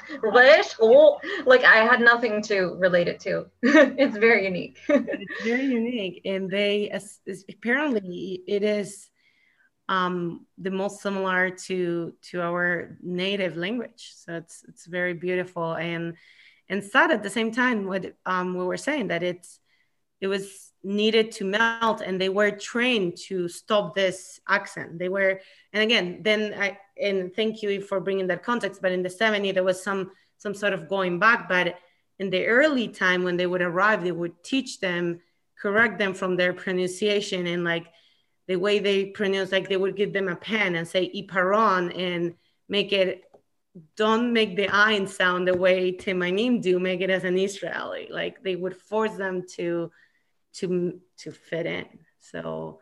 [0.80, 1.20] oh.
[1.44, 3.46] like I had nothing to relate it to.
[3.62, 4.78] it's very unique.
[4.88, 6.22] it's very unique.
[6.24, 6.92] And they,
[7.48, 9.08] apparently it is
[9.88, 14.12] um, the most similar to, to our native language.
[14.16, 16.14] So it's, it's very beautiful and,
[16.68, 19.60] and sad at the same time, what um, we were saying that it's,
[20.20, 24.98] it was needed to melt and they were trained to stop this accent.
[24.98, 25.40] They were
[25.72, 29.54] and again then i and thank you for bringing that context but in the 70s
[29.54, 31.76] there was some some sort of going back but
[32.18, 35.20] in the early time when they would arrive they would teach them
[35.60, 37.86] correct them from their pronunciation and like
[38.48, 42.34] the way they pronounce like they would give them a pen and say iparon and
[42.68, 43.24] make it
[43.96, 48.08] don't make the ein sound the way Temanim do make it as an Israeli.
[48.10, 49.90] Like they would force them to
[50.56, 51.86] to to fit in
[52.20, 52.80] so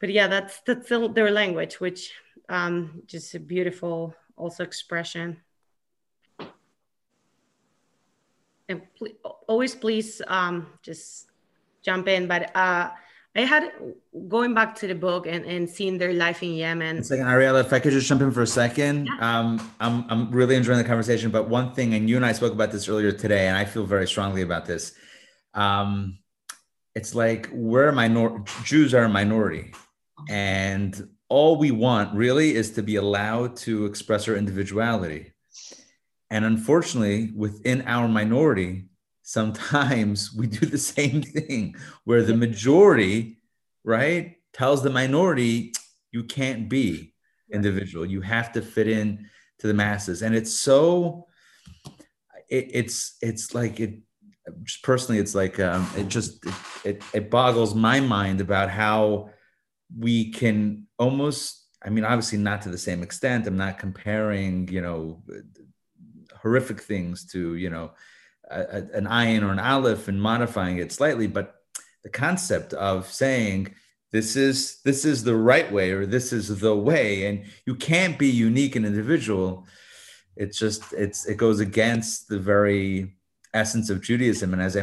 [0.00, 2.12] but yeah that's that's their language which
[2.48, 5.36] um just a beautiful also expression
[8.68, 8.82] and
[9.46, 11.26] always please um just
[11.84, 12.90] jump in but uh
[13.36, 13.72] I had
[14.28, 16.96] going back to the book and, and seeing their life in Yemen.
[16.96, 19.06] One second, Ariela, if I could just jump in for a second.
[19.06, 19.38] Yeah.
[19.40, 22.52] Um, I'm, I'm really enjoying the conversation, but one thing, and you and I spoke
[22.52, 24.94] about this earlier today, and I feel very strongly about this.
[25.52, 26.18] Um,
[26.94, 29.72] it's like we're a minor Jews are a minority,
[30.28, 35.32] and all we want really is to be allowed to express our individuality.
[36.30, 38.86] And unfortunately, within our minority,
[39.22, 43.38] sometimes we do the same thing where the majority,
[43.82, 45.72] right, tells the minority,
[46.12, 47.14] you can't be
[47.52, 48.06] individual.
[48.06, 49.28] You have to fit in
[49.58, 50.22] to the masses.
[50.22, 51.26] And it's so,
[52.48, 53.98] it, it's, it's like it,
[54.62, 59.30] just personally, it's like, um, it just, it, it, it boggles my mind about how
[59.96, 63.46] we can almost I mean, obviously not to the same extent.
[63.46, 65.22] I'm not comparing, you know,
[66.34, 67.92] horrific things to, you know,
[68.50, 71.56] a, an ayin or an aleph and modifying it slightly, but
[72.02, 73.74] the concept of saying
[74.12, 78.18] this is this is the right way or this is the way, and you can't
[78.18, 79.66] be unique and individual.
[80.36, 83.16] It's just it's it goes against the very
[83.54, 84.52] essence of Judaism.
[84.52, 84.82] And as I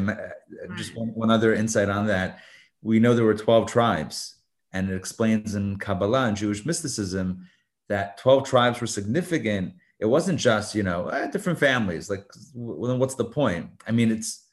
[0.75, 2.39] just one, one other insight on that,
[2.81, 4.37] we know there were 12 tribes
[4.73, 7.47] and it explains in Kabbalah and Jewish mysticism
[7.89, 9.73] that 12 tribes were significant.
[9.99, 12.09] It wasn't just, you know, eh, different families.
[12.09, 13.69] Like, well, then what's the point?
[13.87, 14.47] I mean, it's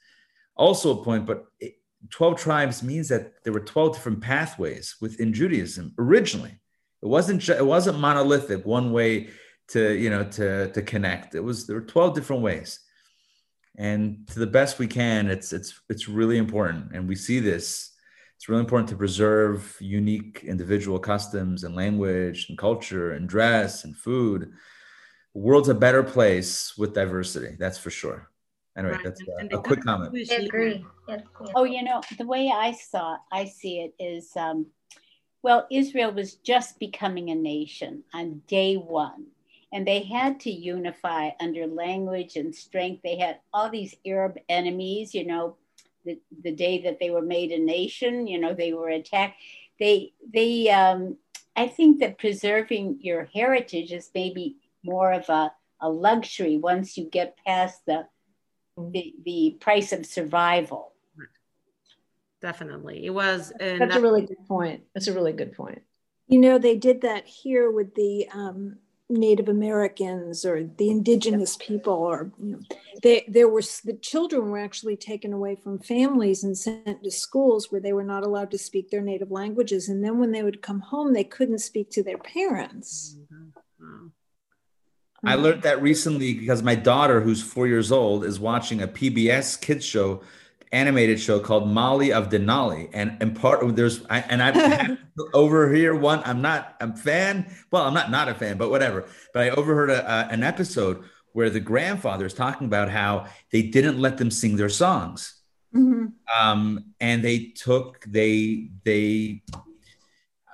[0.56, 1.76] also a point, but it,
[2.10, 6.58] 12 tribes means that there were 12 different pathways within Judaism originally.
[7.02, 9.30] It wasn't ju- it wasn't monolithic, one way
[9.68, 11.34] to, you know, to, to connect.
[11.34, 12.80] It was there were 12 different ways.
[13.78, 16.92] And to the best we can, it's it's it's really important.
[16.92, 17.92] And we see this
[18.38, 23.96] it's really important to preserve unique individual customs and language and culture and dress and
[23.96, 24.52] food.
[25.34, 28.30] The world's a better place with diversity, that's for sure.
[28.76, 29.02] Anyway, right.
[29.02, 29.20] that's
[29.52, 30.16] a, a quick comment.
[30.30, 30.84] I agree.
[31.56, 34.66] Oh, you know, the way I saw, I see it is, um,
[35.42, 39.26] well, Israel was just becoming a nation on day one,
[39.72, 43.02] and they had to unify under language and strength.
[43.02, 45.56] They had all these Arab enemies, you know,
[46.04, 49.36] the, the day that they were made a nation, you know, they were attacked.
[49.78, 51.16] They, they, um,
[51.54, 57.04] I think that preserving your heritage is maybe more of a, a luxury once you
[57.04, 58.06] get past the,
[58.76, 60.92] the, the price of survival.
[62.40, 63.04] Definitely.
[63.04, 63.52] It was.
[63.58, 64.84] That's a really good point.
[64.94, 65.82] That's a really good point.
[66.28, 68.76] You know, they did that here with the um,
[69.10, 72.60] Native Americans or the indigenous people, or you know,
[73.02, 77.72] they, there were the children were actually taken away from families and sent to schools
[77.72, 79.88] where they were not allowed to speak their native languages.
[79.88, 83.16] And then when they would come home, they couldn't speak to their parents.
[83.32, 84.08] Mm-hmm.
[85.24, 89.60] I learned that recently because my daughter, who's four years old, is watching a PBS
[89.60, 90.22] kids show
[90.72, 94.96] animated show called Molly of Denali, and and part of there's I, and I
[95.34, 97.50] over here one I'm not I'm fan.
[97.70, 99.06] Well I'm not not a fan but whatever.
[99.32, 103.62] But I overheard a, a, an episode where the grandfather is talking about how they
[103.62, 105.40] didn't let them sing their songs,
[105.74, 106.06] mm-hmm.
[106.38, 109.42] um, and they took they they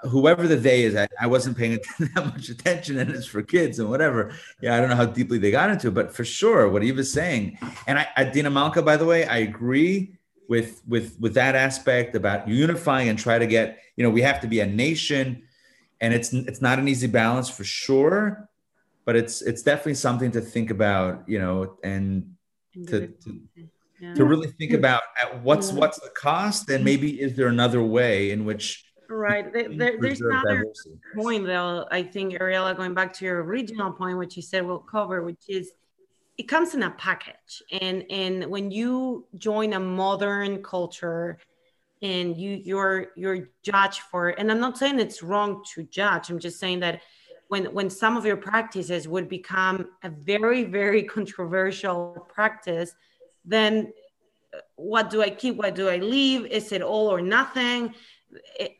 [0.08, 3.78] whoever the they is, I, I wasn't paying that much attention, and it's for kids
[3.78, 4.32] and whatever.
[4.60, 6.92] Yeah, I don't know how deeply they got into it, but for sure, what he
[6.92, 10.16] was saying, and I, I Dina Malka, by the way, I agree
[10.48, 13.78] with with with that aspect about unifying and try to get.
[13.96, 15.44] You know, we have to be a nation,
[16.00, 18.48] and it's it's not an easy balance for sure,
[19.04, 21.28] but it's it's definitely something to think about.
[21.28, 22.34] You know, and
[22.74, 23.40] to, to
[24.00, 24.14] yeah.
[24.14, 28.30] to really think about at what's what's the cost, and maybe is there another way
[28.30, 29.52] in which Right.
[29.52, 30.98] There, there's another diversity.
[31.14, 31.86] point, though.
[31.90, 35.42] I think, Ariela, going back to your original point, which you said we'll cover, which
[35.48, 35.72] is
[36.36, 37.62] it comes in a package.
[37.80, 41.38] And and when you join a modern culture,
[42.02, 46.30] and you you're you're judged for, and I'm not saying it's wrong to judge.
[46.30, 47.02] I'm just saying that
[47.48, 52.94] when when some of your practices would become a very very controversial practice,
[53.44, 53.92] then
[54.52, 55.56] uh, what do I keep?
[55.56, 56.46] What do I leave?
[56.46, 57.94] Is it all or nothing?
[58.58, 58.76] It,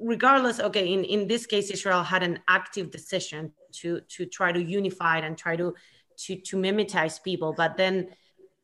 [0.00, 4.62] regardless okay in, in this case israel had an active decision to to try to
[4.62, 5.74] unify it and try to
[6.16, 7.52] to to mimetize people.
[7.52, 8.08] But then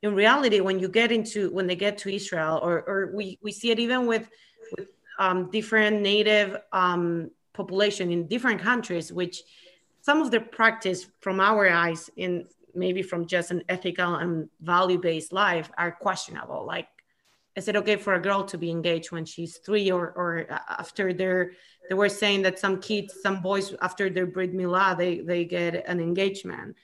[0.02, 3.52] in reality when you get into when they get to israel or or we we
[3.52, 4.28] see it even with
[4.76, 4.88] with
[5.18, 9.42] um, different native um, population in different countries which
[10.00, 14.98] some of the practice from our eyes in maybe from just an ethical and value
[14.98, 16.64] based life are questionable.
[16.66, 16.88] Like
[17.54, 20.58] is it okay for a girl to be engaged when she's three or, or uh,
[20.78, 21.52] after they're
[21.88, 25.86] they were saying that some kids some boys after their brit milah they they get
[25.86, 26.76] an engagement.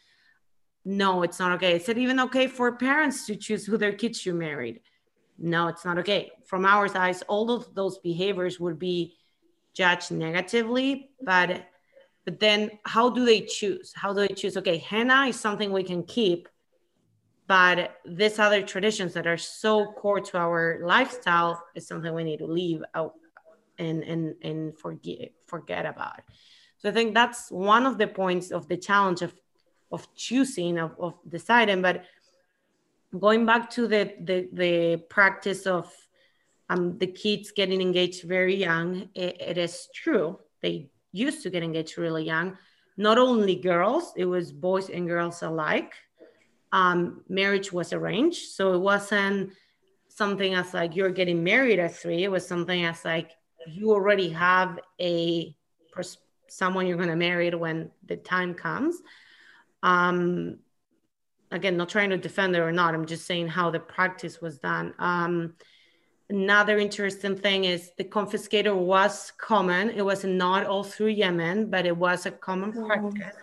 [0.84, 1.76] No it's not okay.
[1.76, 4.82] Is it even okay for parents to choose who their kids should marry.
[5.38, 6.30] No it's not okay.
[6.44, 9.16] From our eyes all of those behaviors would be
[9.74, 11.64] judged negatively but
[12.24, 13.92] but then how do they choose?
[13.94, 14.56] How do they choose?
[14.58, 16.48] Okay henna is something we can keep
[17.48, 22.38] but these other traditions that are so core to our lifestyle is something we need
[22.38, 23.14] to leave out
[23.78, 26.20] and and and forget forget about.
[26.76, 29.32] So i think that's one of the points of the challenge of
[29.90, 31.80] of choosing of, of deciding.
[31.80, 32.04] But
[33.18, 35.90] going back to the the, the practice of
[36.68, 40.38] um, the kids getting engaged very young it, it is true.
[40.60, 42.58] They used to get engaged really young.
[42.98, 45.94] Not only girls it was boys and girls alike
[46.72, 49.50] um, marriage was arranged so it wasn't
[50.08, 53.30] something as like you're getting married at three it was something as like
[53.66, 55.54] you already have a
[55.92, 59.00] pers- someone you're going to marry when the time comes
[59.82, 60.58] um,
[61.50, 62.94] again, not trying to defend it or not.
[62.94, 64.94] I'm just saying how the practice was done.
[64.98, 65.54] Um,
[66.28, 69.90] another interesting thing is the confiscator was common.
[69.90, 73.34] It was not all through Yemen, but it was a common practice.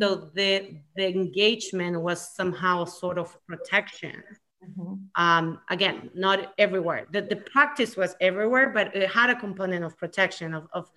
[0.00, 4.22] So the the engagement was somehow sort of protection.
[4.62, 4.94] Mm-hmm.
[5.14, 7.06] Um, again, not everywhere.
[7.10, 10.90] The, the practice was everywhere, but it had a component of protection of, of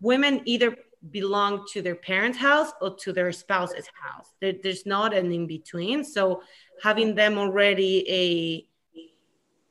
[0.00, 0.76] women either
[1.10, 4.34] belong to their parents' house or to their spouse's house.
[4.40, 6.04] There, there's not an in between.
[6.04, 6.42] So
[6.82, 8.68] having them already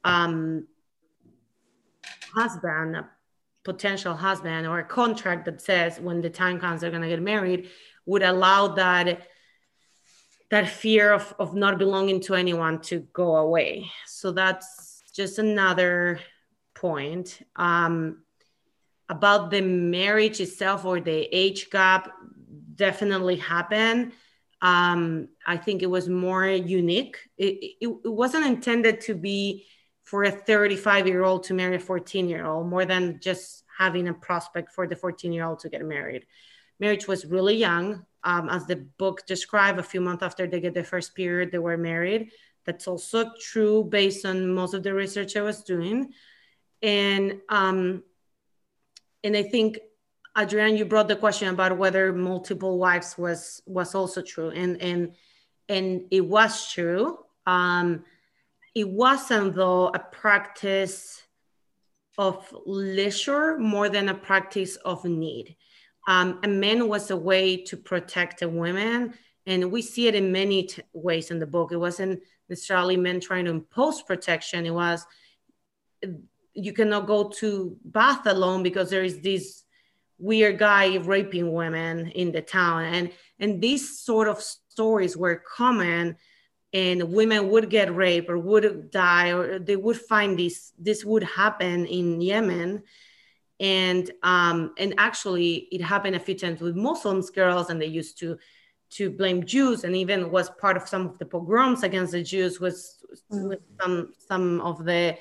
[0.04, 0.68] a um,
[2.34, 3.10] husband, a
[3.64, 7.70] potential husband, or a contract that says when the time comes they're gonna get married
[8.06, 9.28] would allow that
[10.52, 13.92] that fear of, of not belonging to anyone to go away.
[14.06, 16.20] So that's just another
[16.76, 17.42] point.
[17.56, 18.24] Um,
[19.10, 22.12] about the marriage itself or the age gap
[22.76, 24.12] definitely happened.
[24.62, 27.18] Um, I think it was more unique.
[27.38, 29.66] It, it, it wasn't intended to be
[30.04, 34.08] for a 35 year old to marry a 14 year old, more than just having
[34.08, 36.26] a prospect for the 14 year old to get married.
[36.80, 38.06] Marriage was really young.
[38.24, 41.60] Um, as the book described, a few months after they get their first period, they
[41.60, 42.32] were married.
[42.66, 46.12] That's also true based on most of the research I was doing.
[46.82, 48.04] And um,
[49.24, 49.80] and I think
[50.38, 55.16] Adrienne, you brought the question about whether multiple wives was was also true, and and
[55.70, 57.20] and it was true.
[57.46, 58.04] Um,
[58.74, 61.24] it wasn't though a practice
[62.18, 65.56] of leisure more than a practice of need.
[66.08, 69.14] Um, a man was a way to protect a woman,
[69.46, 71.72] and we see it in many t- ways in the book.
[71.72, 74.66] It wasn't necessarily men trying to impose protection.
[74.66, 75.06] It was
[76.56, 79.64] you cannot go to bath alone because there is this
[80.18, 86.16] weird guy raping women in the town and and these sort of stories were common
[86.72, 91.24] and women would get raped or would die or they would find this this would
[91.24, 92.82] happen in yemen
[93.60, 98.20] and um and actually it happened a few times with muslims girls and they used
[98.20, 98.38] to
[98.90, 102.60] to blame jews and even was part of some of the pogroms against the jews
[102.60, 105.18] was with some some of the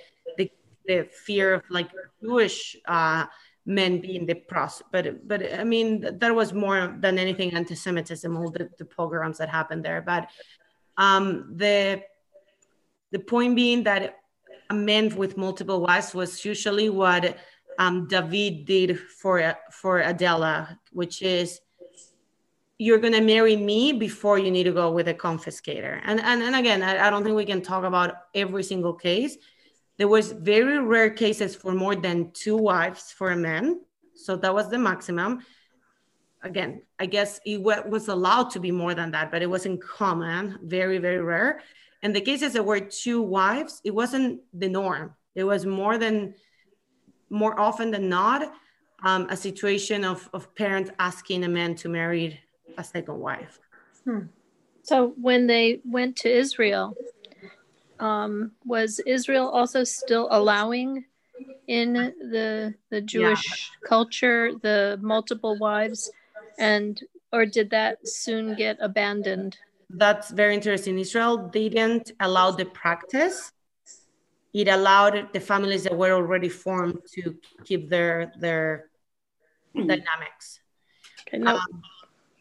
[0.86, 1.90] the fear of like
[2.22, 3.26] Jewish uh,
[3.66, 4.82] men being the pros.
[4.92, 9.48] But but I mean that was more than anything anti-Semitism, all the, the pogroms that
[9.48, 10.02] happened there.
[10.02, 10.28] But
[10.96, 12.02] um, the
[13.12, 14.18] the point being that
[14.70, 17.36] a man with multiple wives was usually what
[17.78, 21.60] um, David did for for Adela, which is
[22.78, 26.00] you're going to marry me before you need to go with a confiscator.
[26.04, 29.36] And and, and again, I, I don't think we can talk about every single case
[29.96, 33.80] there was very rare cases for more than two wives for a man.
[34.14, 35.40] So that was the maximum.
[36.42, 40.58] Again, I guess it was allowed to be more than that, but it wasn't common,
[40.62, 41.60] very, very rare.
[42.02, 45.14] And the cases that were two wives, it wasn't the norm.
[45.34, 46.34] It was more than,
[47.30, 48.52] more often than not,
[49.02, 52.40] um, a situation of, of parents asking a man to marry
[52.78, 53.58] a second wife.
[54.04, 54.20] Hmm.
[54.82, 56.94] So when they went to Israel,
[58.00, 61.04] um, was Israel also still allowing
[61.66, 63.88] in the the Jewish yeah.
[63.88, 66.10] culture the multiple wives,
[66.58, 67.00] and
[67.32, 69.56] or did that soon get abandoned?
[69.90, 70.98] That's very interesting.
[70.98, 73.52] Israel didn't allow the practice.
[74.54, 78.90] It allowed the families that were already formed to keep their their
[79.74, 79.88] hmm.
[79.88, 80.60] dynamics.
[81.26, 81.56] Okay, no.
[81.56, 81.82] Um,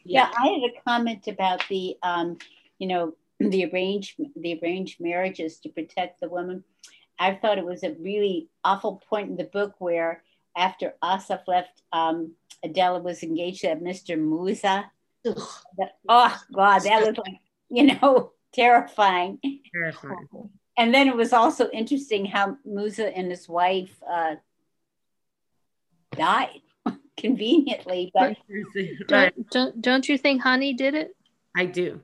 [0.05, 0.29] yeah.
[0.29, 0.31] yeah.
[0.37, 2.37] I had a comment about the, um,
[2.77, 6.63] you know, the arranged the arranged marriages to protect the woman.
[7.19, 10.23] I thought it was a really awful point in the book where
[10.55, 12.33] after Asaf left, um,
[12.63, 14.17] Adela was engaged to Mr.
[14.17, 14.91] Musa.
[15.25, 17.39] oh God, that was like
[17.69, 19.39] you know terrifying.
[19.73, 20.27] Terrifying.
[20.77, 24.35] And then it was also interesting how Musa and his wife uh,
[26.15, 26.61] died
[27.17, 28.11] conveniently.
[28.13, 28.37] But
[29.07, 31.15] don't, don't don't you think Hani did it?
[31.55, 32.01] I do.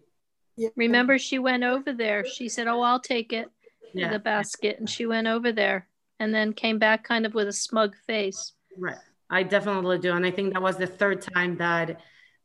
[0.76, 2.26] Remember, she went over there.
[2.26, 3.50] She said, "Oh, I'll take it."
[3.94, 4.12] Yeah.
[4.12, 5.88] The basket, and she went over there,
[6.20, 8.54] and then came back kind of with a smug face.
[8.78, 8.98] Right.
[9.32, 12.00] I definitely do, and I think that was the third time that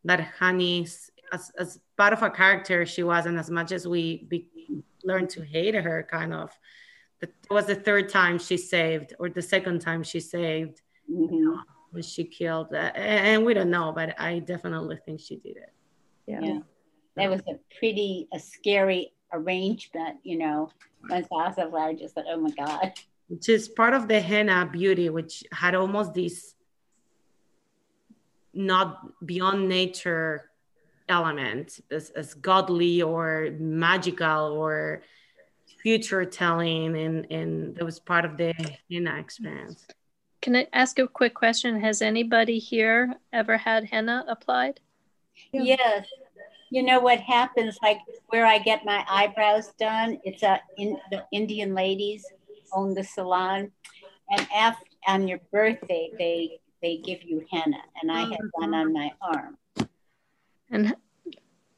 [0.05, 0.89] that Hani
[1.33, 4.49] as, as part of a character she was, and as much as we be,
[5.05, 6.51] learned to hate her, kind of.
[7.21, 11.63] It was the third time she saved, or the second time she saved, Mhm.
[11.91, 12.69] when she killed.
[12.73, 15.73] Uh, and we don't know, but I definitely think she did it.
[16.27, 16.61] Yeah.
[17.17, 20.71] That was a pretty a scary arrangement, you know.
[21.09, 22.93] Once I was alive, I just thought, oh my God.
[23.29, 26.55] which is part of the henna beauty, which had almost this
[28.53, 30.51] not beyond nature
[31.09, 35.03] element as, as godly or magical or
[35.83, 38.55] future telling and and that was part of the
[38.91, 39.87] henna experience
[40.41, 41.81] Can I ask a quick question?
[41.81, 44.81] Has anybody here ever had henna applied?
[45.53, 46.07] Yes.
[46.71, 47.99] You know what happens, like
[48.29, 52.25] where I get my eyebrows done, it's a in the Indian ladies
[52.75, 53.71] own the salon.
[54.31, 57.83] And after on your birthday, they they give you henna.
[58.03, 58.63] And I had mm-hmm.
[58.63, 59.57] one on my arm.
[60.75, 60.95] And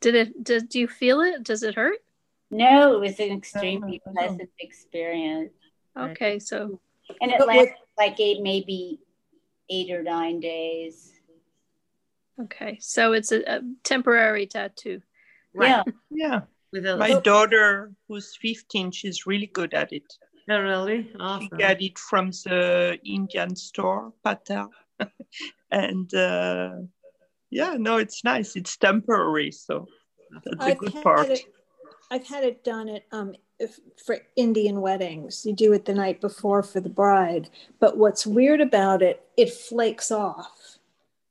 [0.01, 0.43] did it?
[0.43, 1.43] Did do you feel it?
[1.43, 1.99] Does it hurt?
[2.51, 5.53] No, it was an extremely pleasant experience.
[5.99, 6.81] Okay, so
[7.21, 9.01] And it But lasted like eight, maybe
[9.69, 11.13] eight or nine days.
[12.41, 15.03] okay, so it's a, a temporary tattoo.
[15.55, 15.83] Yeah.
[16.11, 16.41] Yeah.
[16.73, 20.11] with a My daughter, who's 15, she's really good at it.
[20.51, 24.69] oh, really She got it from the Indian store, Pata.
[25.71, 26.77] and uh,
[27.51, 28.57] yeah, no, it's nice.
[28.57, 29.51] It's temporary.
[29.53, 29.87] So
[30.33, 31.29] that's a I've good part.
[31.31, 31.53] it-
[32.09, 35.45] I've had it done at um if, for Indian weddings.
[35.45, 37.51] You do it the night before for the bride.
[37.81, 40.79] But what's weird about it, it flakes off.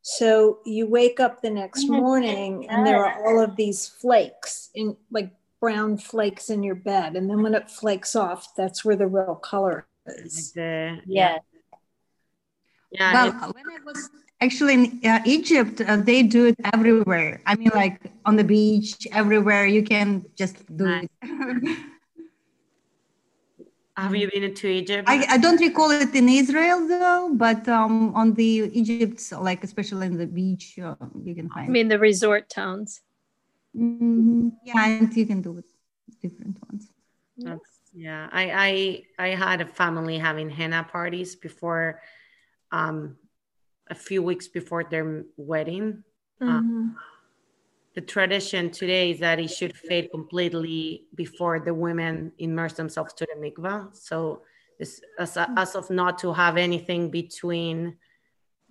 [0.02, 4.98] So you wake up the next morning and there are all of these flakes in
[5.12, 7.16] like brown flakes in your bed.
[7.16, 10.52] And then when it flakes off, that's where the real color Like is.
[10.52, 11.38] the- Yeah.
[12.92, 14.10] yeah well, when I was
[14.42, 17.42] actually in uh, Egypt, uh, they do it everywhere.
[17.46, 19.66] I mean, like on the beach, everywhere.
[19.66, 21.08] You can just do Nice.
[21.22, 21.78] it.
[23.98, 28.14] have you been to egypt I, I don't recall it in Israel though, but um,
[28.16, 32.00] on the Egypt, like especially in the beach, uh, you can find I mean, the
[32.00, 33.02] resort towns.
[33.76, 34.52] Mhm.
[34.64, 35.66] Yeah, and you can do it
[36.22, 36.90] different ones.
[37.38, 42.02] That's, yeah, I, I I had a family having henna parties before,
[42.72, 43.18] um,
[43.90, 46.04] a few weeks before their wedding.
[46.42, 46.96] Mhm.
[47.94, 53.26] The tradition today is that it should fade completely before the women immerse themselves to
[53.26, 53.96] the mikvah.
[53.96, 54.42] So,
[54.80, 57.98] it's as, as of not to have anything between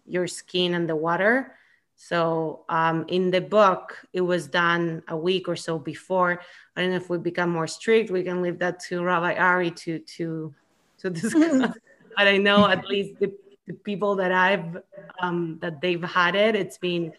[0.07, 1.57] your skin and the water.
[1.97, 6.43] So, um, in the book, it was done a week or so before.
[6.77, 8.11] I don't know if we become more strict.
[8.11, 10.55] We can leave that to Rabbi Ari to to
[10.99, 11.73] to discuss.
[12.17, 13.33] but I know at least the,
[13.67, 14.79] the people that I've
[15.21, 17.13] um, that they've had it, it's been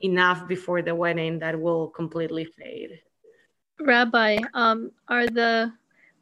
[0.00, 3.00] enough before the wedding that will completely fade.
[3.78, 5.72] Rabbi, um, are the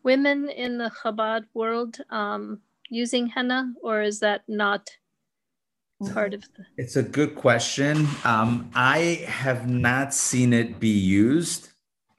[0.03, 4.91] women in the Chabad world um, using henna, or is that not
[6.13, 6.65] part of the?
[6.77, 8.07] It's a good question.
[8.25, 11.71] Um, I have not seen it be used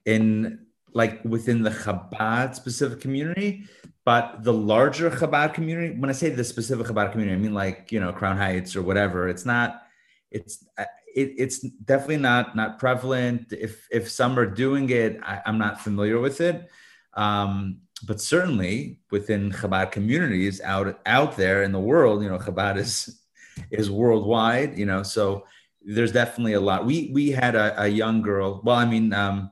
[0.04, 3.64] in like within the Chabad specific community,
[4.04, 5.98] but the larger Chabad community.
[5.98, 8.82] When I say the specific Chabad community, I mean like you know Crown Heights or
[8.82, 9.28] whatever.
[9.28, 9.82] It's not.
[10.30, 10.84] It's uh,
[11.14, 13.52] it, it's definitely not not prevalent.
[13.52, 16.68] If if some are doing it, I, I'm not familiar with it.
[17.14, 22.78] Um, but certainly within Chabad communities out out there in the world, you know, Chabad
[22.78, 23.20] is
[23.70, 25.44] is worldwide, you know, so
[25.82, 26.86] there's definitely a lot.
[26.86, 28.60] We we had a, a young girl.
[28.64, 29.50] Well, I mean, um,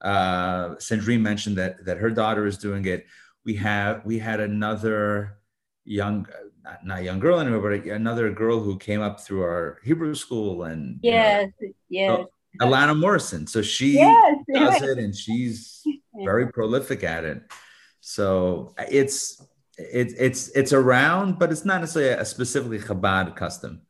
[0.00, 3.06] uh, Sandrine mentioned that that her daughter is doing it.
[3.44, 5.38] We have we had another
[5.84, 6.26] young,
[6.64, 10.62] not, not young girl anymore, but another girl who came up through our Hebrew school
[10.64, 11.50] and you know, Yes.
[11.88, 12.08] Yes.
[12.08, 12.30] so,
[12.66, 13.46] Alana Morrison.
[13.46, 14.36] So she Yes.
[14.54, 15.82] does it, and she's
[16.14, 17.42] very prolific at it.
[18.00, 19.42] So it's
[19.76, 23.82] it's it's it's around, but it's not necessarily a specifically Chabad custom.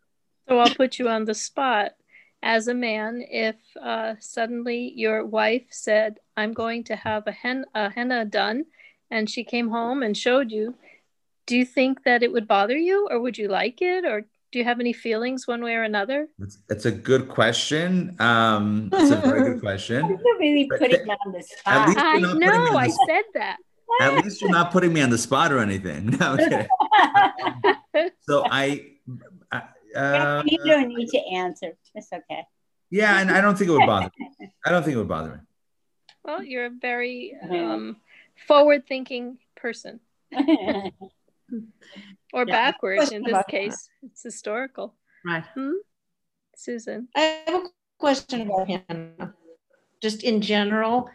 [0.49, 1.93] So I'll put you on the spot.
[2.45, 7.67] As a man, if uh, suddenly your wife said, "I'm going to have a, hen-
[7.75, 8.65] a henna done,"
[9.13, 10.75] and she came home and showed you,
[11.47, 14.59] do you think that it would bother you, or would you like it, or do
[14.59, 16.29] you have any feelings one way or another?
[16.39, 18.17] It's, it's a good question.
[18.19, 20.09] Um, it's a very good question.
[20.09, 21.97] You're really putting me on the spot.
[21.99, 23.57] I you're not putting me know, I the, said that.
[24.01, 26.17] at least you're not putting me on the spot or anything.
[26.19, 26.67] No, okay.
[28.21, 28.87] So I,
[29.53, 29.63] I
[29.95, 31.73] uh, you don't need to answer.
[31.95, 32.45] It's okay.
[32.89, 34.11] yeah, and I don't think it would bother.
[34.19, 34.51] Me.
[34.65, 35.39] I don't think it would bother me.
[36.25, 37.97] Well, you're a very um,
[38.47, 40.01] forward-thinking person,
[42.33, 42.45] or Yeah.
[42.45, 43.89] backward in this about case.
[44.03, 44.95] It's historical.
[45.25, 45.45] Right.
[45.55, 45.73] Hmm?
[46.57, 47.09] Susan.
[47.17, 49.35] I have a question about henna.
[50.03, 51.09] just in general.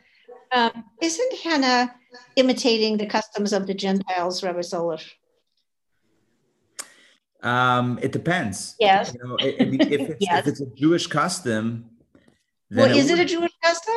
[0.52, 1.94] Um, isn't henna
[2.36, 5.12] imitating the customs of the Gentiles, Rabbi Sollish?
[7.44, 8.76] Um, it depends.
[8.80, 9.14] Yes.
[9.14, 10.40] You know, I- I mean, if, it's, Yes.
[10.41, 11.90] if it's a Jewish custom,
[12.70, 13.95] then Well, is it a Jewish custom?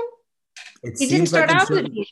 [0.83, 2.05] It He didn't seems like in certain-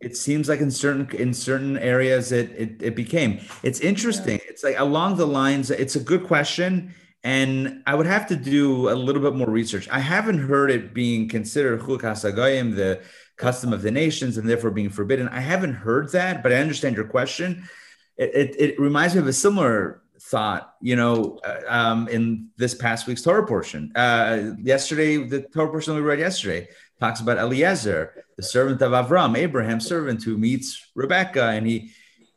[0.00, 3.40] it seems like in certain in certain areas it it, it became.
[3.62, 4.40] It's interesting.
[4.48, 8.88] It's like along the lines it's a good question and i would have to do
[8.90, 9.86] a little bit more research.
[9.90, 13.00] I haven't heard it being considered chukat hagoyim the
[13.36, 15.28] custom of the nations and therefore being forbidden.
[15.28, 17.68] I haven't heard that but i understand your question.
[18.16, 22.74] It, it, it reminds me of a similar thought you know uh, um, in this
[22.74, 26.68] past week's torah portion uh, yesterday the torah portion we read yesterday
[27.00, 31.92] talks about Eliezer, the servant of Avram, Abraham's servant who meets Rebecca and he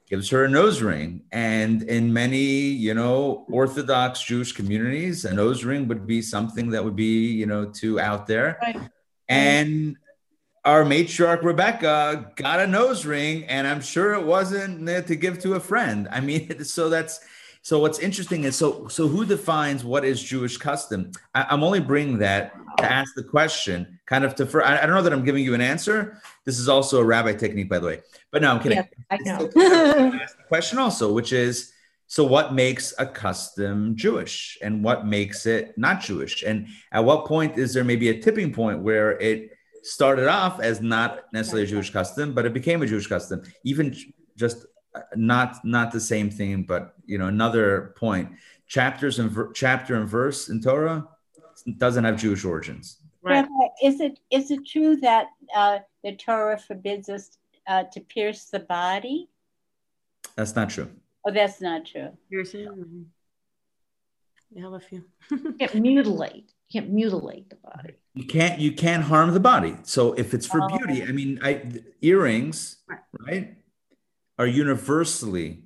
[0.09, 1.21] gives her a nose ring.
[1.31, 6.83] And in many, you know, Orthodox Jewish communities, a nose ring would be something that
[6.83, 8.57] would be, you know, too out there.
[8.61, 8.79] Right.
[9.27, 9.97] And
[10.65, 15.55] our matriarch Rebecca got a nose ring, and I'm sure it wasn't to give to
[15.55, 16.07] a friend.
[16.09, 17.19] I mean, so that's
[17.63, 21.11] so what's interesting is so so who defines what is Jewish custom?
[21.33, 24.45] I, I'm only bringing that to ask the question, kind of to.
[24.45, 26.21] For, I, I don't know that I'm giving you an answer.
[26.43, 28.01] This is also a rabbi technique, by the way.
[28.31, 28.79] But no, I'm kidding.
[28.79, 29.49] Yes, I know.
[30.21, 31.71] ask the question also, which is
[32.07, 36.43] so what makes a custom Jewish and what makes it not Jewish?
[36.43, 39.51] And at what point is there maybe a tipping point where it
[39.83, 43.41] started off as not necessarily a Jewish custom, but it became a Jewish custom?
[43.63, 43.95] Even
[44.35, 44.65] just
[45.15, 48.29] not not the same thing, but you know another point.
[48.67, 51.07] Chapters and ver- chapter and verse in Torah
[51.77, 52.97] doesn't have Jewish origins.
[53.21, 53.47] Rabbi,
[53.81, 57.37] is it is it true that uh, the Torah forbids us
[57.67, 59.29] uh, to pierce the body?
[60.35, 60.89] That's not true.
[61.25, 62.09] Oh, that's not true.
[62.29, 63.05] Piercing.
[64.55, 65.03] You have a few.
[65.31, 66.51] You can't mutilate.
[66.69, 67.93] You can't mutilate the body.
[68.13, 69.77] You can't you can't harm the body.
[69.83, 70.67] So if it's for Oh.
[70.67, 71.61] beauty, I mean, I
[72.01, 72.77] earrings,
[73.27, 73.55] right,
[74.43, 75.63] are universally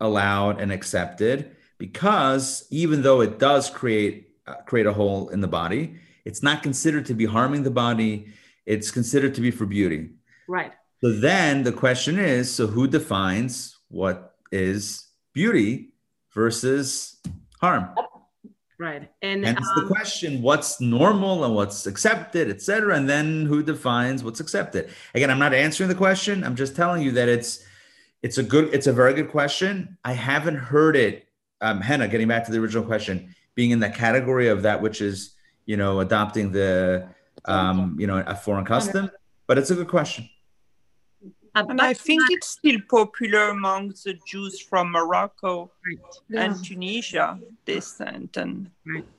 [0.00, 5.48] allowed and accepted because even though it does create uh, create a hole in the
[5.48, 8.32] body, it's not considered to be harming the body.
[8.66, 10.10] It's considered to be for beauty.
[10.48, 10.72] Right.
[11.02, 15.94] So then the question is, so who defines what is beauty
[16.32, 17.20] versus
[17.60, 17.94] harm?
[18.78, 19.08] Right.
[19.22, 22.96] And And it's the um, question what's normal and what's accepted, et cetera.
[22.96, 24.90] And then who defines what's accepted?
[25.14, 26.42] Again, I'm not answering the question.
[26.44, 27.64] I'm just telling you that it's
[28.24, 29.98] it's a good, it's a very good question.
[30.02, 31.28] I haven't heard it,
[31.60, 35.02] um, Henna, getting back to the original question, being in the category of that which
[35.02, 35.34] is,
[35.66, 37.06] you know, adopting the
[37.44, 39.10] um, you know, a foreign custom.
[39.46, 40.30] But it's a good question.
[41.54, 45.70] And I think it's still popular among the Jews from Morocco
[46.30, 46.56] and Yeah.
[46.64, 48.38] Tunisia descent.
[48.38, 48.70] And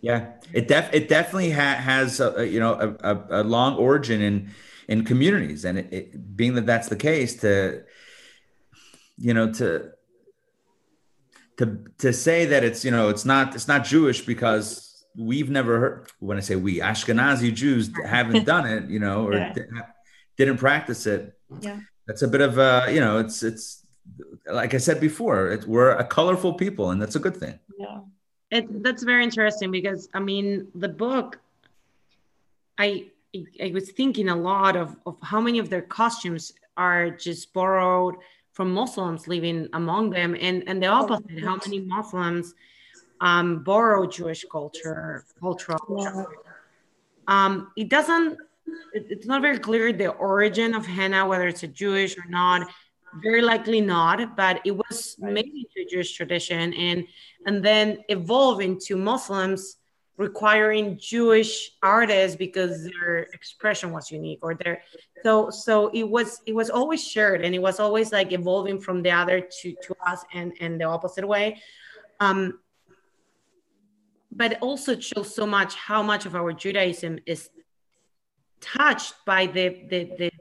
[0.02, 3.76] Yeah, it def it definitely ha- has a, a, you know a, a, a long
[3.76, 4.50] origin in
[4.88, 7.84] in communities, and it, it, being that that's the case, to
[9.18, 9.92] you know to
[11.58, 15.80] to to say that it's you know it's not it's not Jewish because we've never
[15.80, 19.54] heard when I say we Ashkenazi Jews haven't done it, you know, or Yeah.
[19.54, 19.62] di-
[20.38, 21.38] didn't practice it.
[21.62, 21.80] Yeah.
[22.08, 23.86] That's a bit of a you know it's it's
[24.52, 27.58] like I said before, it, we're a colorful people, and that's a good thing.
[27.80, 28.00] Yeah.
[28.52, 31.40] It, that's very interesting because I mean the book.
[32.78, 33.08] I
[33.62, 38.16] I was thinking a lot of, of how many of their costumes are just borrowed
[38.56, 41.44] from Muslims living among them, and and the opposite.
[41.44, 42.56] How many Muslims
[43.22, 46.28] um, borrow Jewish culture, cultural.
[47.28, 48.38] Um, it doesn't.
[48.94, 52.68] It, it's not very clear the origin of henna, whether it's a Jewish or not.
[53.24, 57.06] Very likely not, but it was made into a Jewish tradition and
[57.46, 59.78] and then evolve into Muslims
[60.18, 64.82] requiring Jewish artists because their expression was unique or their
[65.24, 69.02] so so it was it was always shared and it was always like evolving from
[69.02, 71.62] the other to to us and and the opposite way.
[72.20, 72.60] Um,
[74.32, 77.50] but it also shows so much how much of our Judaism is
[78.62, 80.32] touched by the the, the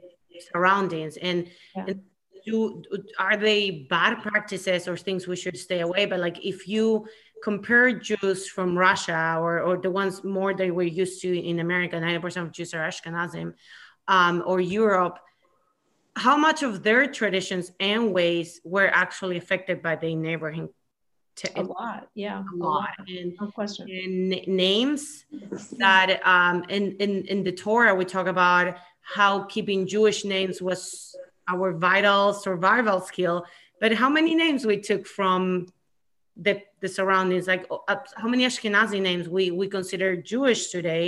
[0.51, 2.01] surroundings and, and
[2.45, 2.83] do
[3.19, 7.05] are they bad practices or things we should stay away but like if you
[7.45, 11.95] compare jews from russia or, or the ones more that we're used to in america
[11.95, 13.53] 90% of jews are ashkenazim
[14.07, 15.19] um, or europe
[16.15, 20.67] how much of their traditions and ways were actually affected by the neighboring
[21.55, 23.85] A lot, yeah, a lot and, no question.
[23.99, 24.17] and
[24.65, 25.01] names
[25.83, 28.65] that um in, in in the torah we talk about
[29.15, 30.81] how keeping jewish names was
[31.53, 33.37] our vital survival skill
[33.81, 35.39] but how many names we took from
[36.37, 36.55] the
[36.85, 41.05] the surroundings like uh, how many ashkenazi names we we consider jewish today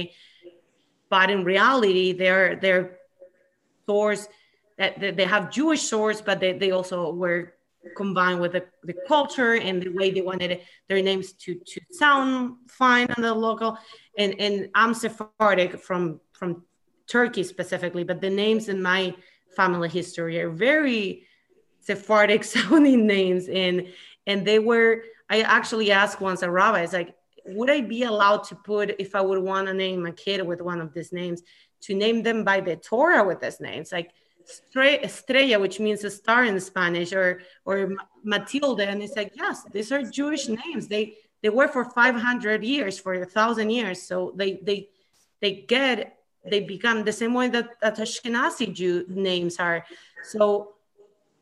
[1.09, 2.97] but in reality, they're they're
[3.87, 4.27] source
[4.77, 7.53] that they have Jewish source, but they, they also were
[7.95, 12.57] combined with the, the culture and the way they wanted their names to to sound
[12.67, 13.77] fine on the local.
[14.17, 16.63] And and I'm Sephardic from from
[17.07, 19.15] Turkey specifically, but the names in my
[19.55, 21.23] family history are very
[21.79, 23.47] Sephardic sounding names.
[23.47, 23.87] And
[24.25, 28.43] and they were I actually asked once a rabbi, it's like, would I be allowed
[28.45, 31.41] to put if I would want to name a kid with one of these names
[31.81, 33.81] to name them by the Torah with this name?
[33.81, 34.11] It's like
[34.79, 39.91] Estrella, which means a star in Spanish, or or Matilda, and it's like yes, these
[39.91, 40.87] are Jewish names.
[40.87, 44.89] They they were for 500 years, for a thousand years, so they they
[45.41, 46.17] they get
[46.49, 49.85] they become the same way that, that Ashkenazi Jew names are.
[50.23, 50.75] So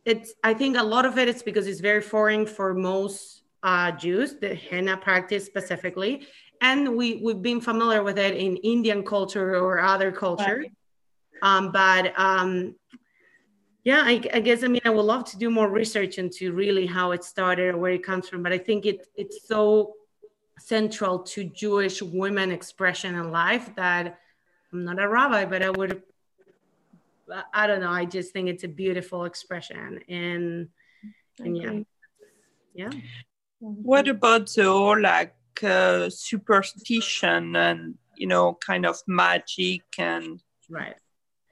[0.03, 3.92] it's I think a lot of it is because it's very foreign for most uh,
[3.92, 6.28] Jews, the henna practice specifically,
[6.62, 10.60] and we we've been familiar with it in Indian culture or other culture.
[10.60, 10.72] Right.
[11.42, 12.76] Um, but um,
[13.84, 16.86] yeah, I, I, guess I mean I would love to do more research into really
[16.86, 18.44] how it started or where it comes from.
[18.44, 19.94] But I think it it's so
[20.60, 24.20] central to Jewish women expression in life that
[24.72, 26.04] I'm not a rabbi, but I would
[27.52, 27.92] I don't know.
[27.92, 30.70] I just think it's a beautiful expression, and
[31.40, 31.80] and yeah,
[32.76, 32.92] yeah.
[33.60, 40.95] What about the whole like uh, superstition and you know kind of magic and right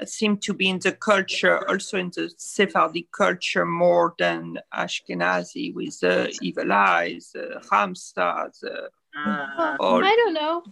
[0.05, 5.99] seem to be in the culture, also in the Sephardic culture, more than Ashkenazi with
[5.99, 8.89] the evil eyes, the Hamsa, the.
[9.15, 10.63] Uh, or, I don't know.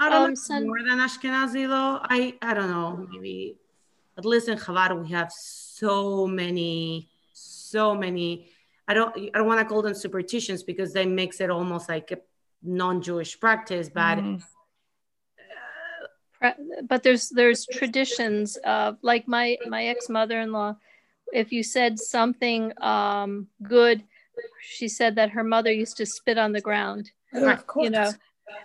[0.00, 2.00] I don't um, know more than Ashkenazi though.
[2.02, 3.06] I I don't know.
[3.10, 3.56] Maybe
[4.16, 8.48] at least in Chabad we have so many, so many.
[8.88, 12.10] I don't I don't want to call them superstitions because they makes it almost like
[12.10, 12.18] a
[12.62, 14.18] non-Jewish practice, but.
[14.18, 14.42] Mm
[16.88, 20.74] but there's there's traditions of like my my ex mother-in-law
[21.32, 24.02] if you said something um, good
[24.60, 28.10] she said that her mother used to spit on the ground oh, you know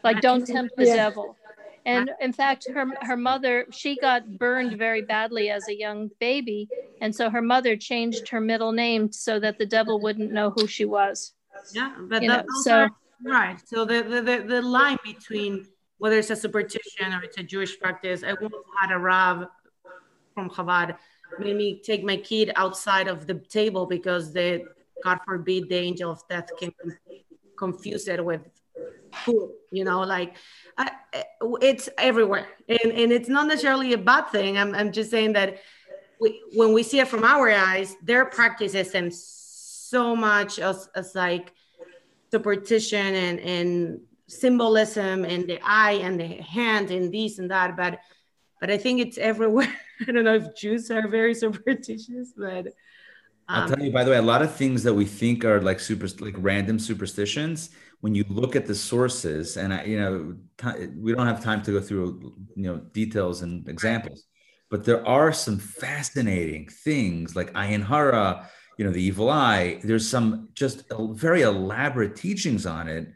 [0.04, 0.96] like don't tempt the yeah.
[0.96, 1.36] devil
[1.88, 6.68] and in fact her her mother she got burned very badly as a young baby.
[7.02, 10.68] And so her mother changed her middle name so that the devil wouldn't know who
[10.68, 11.34] she was.
[11.74, 12.88] Yeah but that, so
[13.24, 13.58] right.
[13.66, 15.66] So the, the the the line between
[15.98, 18.24] whether it's a superstition or it's a Jewish practice.
[18.24, 19.48] I once had a Rav
[20.36, 20.98] from Chabad
[21.40, 24.64] made me take my kid outside of the table because the
[25.04, 26.74] God forbid the angel of death can
[27.58, 28.42] confuse it with
[29.14, 29.52] food.
[29.72, 30.36] You know, like
[30.78, 30.92] I,
[31.62, 34.58] it's everywhere, and and it's not necessarily a bad thing.
[34.58, 35.58] I'm I'm just saying that
[36.20, 41.16] we, when we see it from our eyes, their practices and so much as, as
[41.16, 41.54] like
[42.32, 48.00] superstition and and symbolism and the eye and the hand and this and that but
[48.60, 49.74] but i think it's everywhere
[50.08, 52.68] i don't know if jews are very superstitious but
[53.48, 55.62] um, i'll tell you by the way a lot of things that we think are
[55.62, 57.70] like super like random superstitions
[58.02, 61.62] when you look at the sources and I, you know t- we don't have time
[61.64, 64.26] to go through you know details and examples
[64.70, 70.08] but there are some fascinating things like ayin hara you know the evil eye there's
[70.08, 73.08] some just very elaborate teachings on it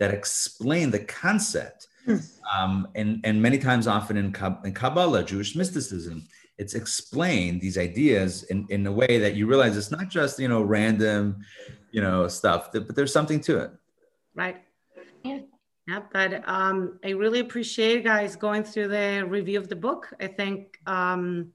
[0.00, 1.86] that explain the concept.
[2.04, 2.16] Hmm.
[2.52, 4.34] Um, and, and many times, often in,
[4.64, 6.26] in Kabbalah, Jewish mysticism,
[6.58, 10.48] it's explained these ideas in, in a way that you realize it's not just, you
[10.48, 11.44] know, random,
[11.92, 13.70] you know, stuff, but there's something to it.
[14.40, 14.62] Right.
[15.22, 15.40] Yeah.
[15.86, 20.14] Yeah, but um, I really appreciate guys going through the review of the book.
[20.18, 21.52] I think um,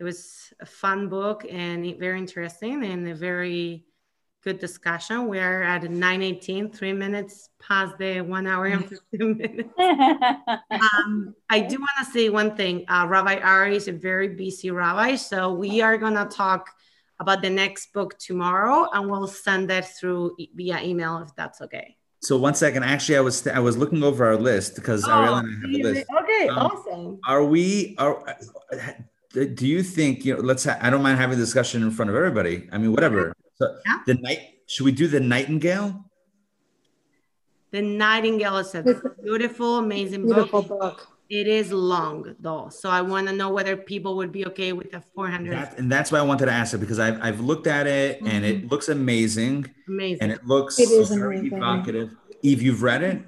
[0.00, 3.84] it was a fun book and very interesting and a very
[4.42, 5.28] good discussion.
[5.28, 9.68] We're at 9.18, three minutes past the one hour and 15 minutes.
[9.78, 12.86] um, I do want to say one thing.
[12.88, 16.70] Uh, rabbi Ari is a very busy rabbi, so we are going to talk
[17.20, 21.96] about the next book tomorrow, and we'll send that through via email if that's okay.
[22.26, 25.38] So one second, actually, I was I was looking over our list because oh, Ariela
[25.44, 26.06] and I have a list.
[26.22, 27.20] Okay, um, awesome.
[27.24, 28.36] Are we are?
[29.32, 30.40] Do you think you know?
[30.40, 30.64] Let's.
[30.64, 32.68] Ha- I don't mind having a discussion in front of everybody.
[32.72, 33.32] I mean, whatever.
[33.54, 34.00] So yeah.
[34.06, 36.04] the night should we do the Nightingale?
[37.70, 38.82] The Nightingale is a
[39.22, 40.80] beautiful, amazing beautiful book.
[40.80, 41.08] book.
[41.28, 44.94] It is long though, so I want to know whether people would be okay with
[44.94, 45.52] a 400.
[45.52, 48.18] That, and that's why I wanted to ask it because I've, I've looked at it
[48.18, 48.28] mm-hmm.
[48.28, 48.68] and it mm-hmm.
[48.68, 49.68] looks amazing.
[49.88, 50.22] Amazing.
[50.22, 51.58] And it looks it is very amazing.
[51.58, 52.10] evocative.
[52.42, 53.22] Eve, you've read it?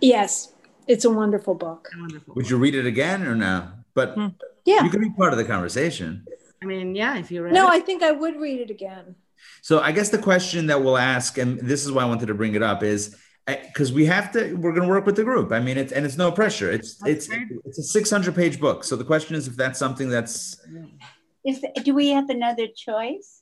[0.00, 0.52] Yes,
[0.88, 1.88] it's a wonderful book.
[1.94, 2.50] A wonderful would book.
[2.50, 3.68] you read it again or no?
[3.94, 4.28] But hmm.
[4.64, 6.24] yeah, you can be part of the conversation.
[6.60, 7.70] I mean, yeah, if you read no, it.
[7.70, 9.14] I think I would read it again.
[9.62, 12.34] So I guess the question that we'll ask, and this is why I wanted to
[12.34, 13.16] bring it up, is
[13.48, 15.52] because we have to we're going to work with the group.
[15.52, 16.70] I mean it's and it's no pressure.
[16.70, 17.28] It's it's
[17.64, 18.84] it's a 600 page book.
[18.84, 20.60] So the question is if that's something that's
[21.44, 23.38] Is do we have another choice?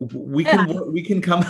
[0.00, 1.44] we can we can come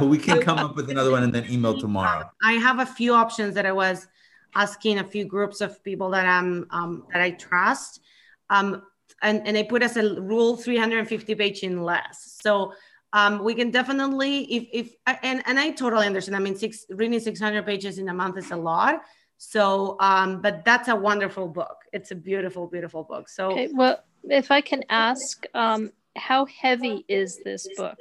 [0.08, 2.30] we can come up with another one and then email tomorrow.
[2.42, 4.06] I have a few options that I was
[4.54, 8.00] asking a few groups of people that I'm um, that I trust,
[8.48, 8.82] um,
[9.22, 12.38] and and I put as a rule 350 page in less.
[12.40, 12.72] So
[13.12, 16.36] um, we can definitely if if and and I totally understand.
[16.36, 19.02] I mean, six reading 600 pages in a month is a lot.
[19.42, 21.78] So, um, but that's a wonderful book.
[21.94, 23.26] It's a beautiful, beautiful book.
[23.28, 27.98] So, Okay, well, if I can ask, um, how heavy is this book?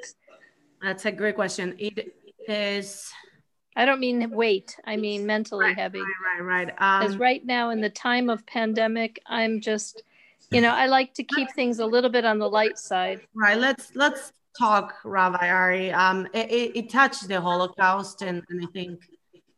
[0.81, 1.75] That's a great question.
[1.79, 2.13] It
[2.47, 3.09] is.
[3.77, 4.75] I don't mean weight.
[4.85, 6.01] I mean mentally heavy.
[6.01, 6.67] Right, right, right.
[6.67, 10.03] Because Um, right now, in the time of pandemic, I'm just,
[10.51, 13.21] you know, I like to keep things a little bit on the light side.
[13.33, 13.57] Right.
[13.57, 15.91] Let's let's talk, Rabbi Ari.
[15.91, 18.99] Um, it, it, it touched the Holocaust, and, and I think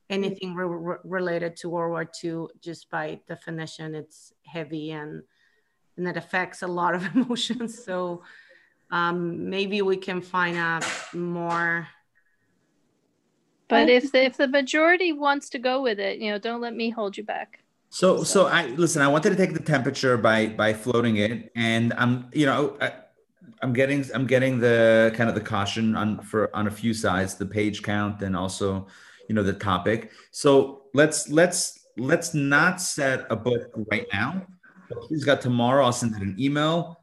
[0.09, 5.23] anything re- re- related to World War II, just by definition, it's heavy and
[5.97, 7.83] and it affects a lot of emotions.
[7.83, 8.23] So
[8.91, 11.87] um, maybe we can find out more.
[13.67, 16.75] But if the, if the majority wants to go with it, you know, don't let
[16.75, 17.59] me hold you back.
[17.89, 19.01] So, so I listen.
[19.01, 22.93] I wanted to take the temperature by by floating it, and I'm, you know, I,
[23.61, 27.35] I'm getting I'm getting the kind of the caution on for on a few sides,
[27.35, 28.87] the page count, and also,
[29.27, 30.11] you know, the topic.
[30.31, 34.45] So let's let's let's not set a book right now.
[35.03, 35.85] Please, got tomorrow.
[35.85, 36.99] I'll send it an email,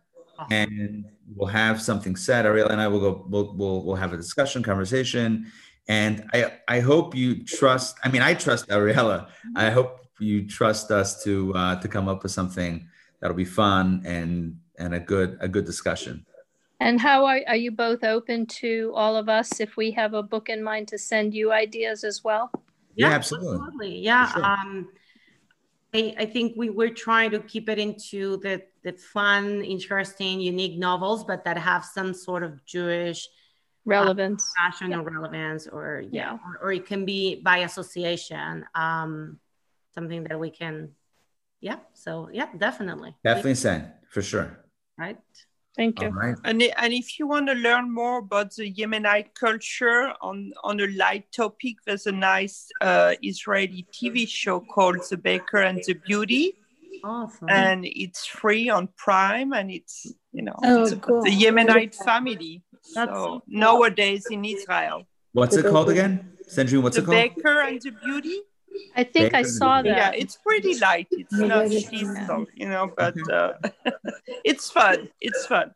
[0.50, 1.04] and
[1.34, 2.44] we'll have something set.
[2.44, 3.26] Ariel and I will go.
[3.28, 5.50] We'll we'll we'll have a discussion, conversation,
[5.88, 7.98] and I I hope you trust.
[8.04, 9.28] I mean, I trust Ariela.
[9.56, 12.88] I hope you trust us to uh, to come up with something
[13.20, 16.26] that'll be fun and and a good a good discussion.
[16.80, 20.22] And how are, are you both open to all of us if we have a
[20.22, 22.50] book in mind to send you ideas as well?
[22.94, 23.58] Yeah, absolutely.
[23.58, 23.98] Absolutely.
[23.98, 24.32] Yeah.
[24.32, 24.44] Sure.
[24.44, 24.88] Um,
[25.94, 30.78] I, I think we we're trying to keep it into the, the fun, interesting, unique
[30.78, 33.26] novels, but that have some sort of Jewish
[33.84, 34.52] Relevance.
[34.58, 38.66] uh, passion or relevance, or yeah, Or, or it can be by association.
[38.74, 39.38] Um,
[39.94, 40.90] something that we can,
[41.60, 41.78] yeah.
[41.94, 43.16] So yeah, definitely.
[43.24, 44.64] Definitely send for sure.
[44.98, 45.16] Right.
[45.78, 46.34] Thank All right.
[46.44, 50.88] And, and if you want to learn more about the Yemenite culture on, on a
[50.88, 56.54] light topic, there's a nice uh, Israeli TV show called The Baker and the Beauty.
[57.04, 57.48] Awesome.
[57.48, 61.22] And it's free on Prime and it's, you know, Oh, it's cool.
[61.22, 62.64] the Yemenite family.
[62.96, 63.42] That's so so cool.
[63.46, 65.06] nowadays in Israel.
[65.32, 66.32] What's it called again?
[66.48, 67.18] Sandrine, what's the it called?
[67.18, 68.40] The Baker and the Beauty.
[68.96, 69.86] I think I saw that.
[69.86, 71.08] Yeah, it's pretty light.
[71.10, 73.52] It's not lethal, you know, but uh,
[74.44, 75.08] it's fun.
[75.20, 75.72] It's fun.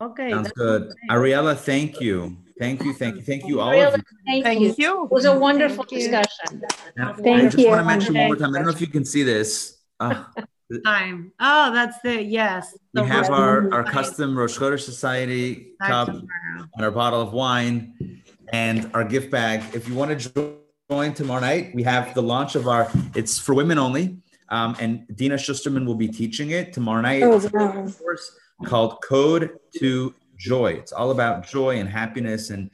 [0.00, 0.30] Okay.
[0.30, 0.82] Sounds good.
[0.82, 1.10] great.
[1.10, 2.36] Ariela, thank you.
[2.58, 2.92] Thank you.
[2.92, 3.22] Thank you.
[3.22, 4.02] Thank you all of you.
[4.26, 4.74] thank Thank you.
[4.76, 5.04] you.
[5.04, 6.26] It was a wonderful discussion.
[6.46, 6.68] Thank you.
[6.68, 6.92] discussion.
[6.96, 7.86] Now, I Thank just want to you.
[7.86, 8.50] mention one more time.
[8.50, 9.78] I don't know if you can see this.
[10.00, 10.24] Uh,
[10.84, 11.30] Time.
[11.38, 12.76] Oh, that's the yes.
[12.94, 16.28] we The have our, our custom Rosh Chodesh Society cup and
[16.80, 18.22] our bottle of wine
[18.52, 19.62] and our gift bag.
[19.74, 20.56] If you want to join
[20.88, 24.18] tomorrow night, we have the launch of our, it's for women only.
[24.50, 27.22] Um, and Dina Schusterman will be teaching it tomorrow night.
[27.22, 27.88] Oh, wow.
[27.98, 30.72] course called Code to Joy.
[30.72, 32.50] It's all about joy and happiness.
[32.50, 32.70] And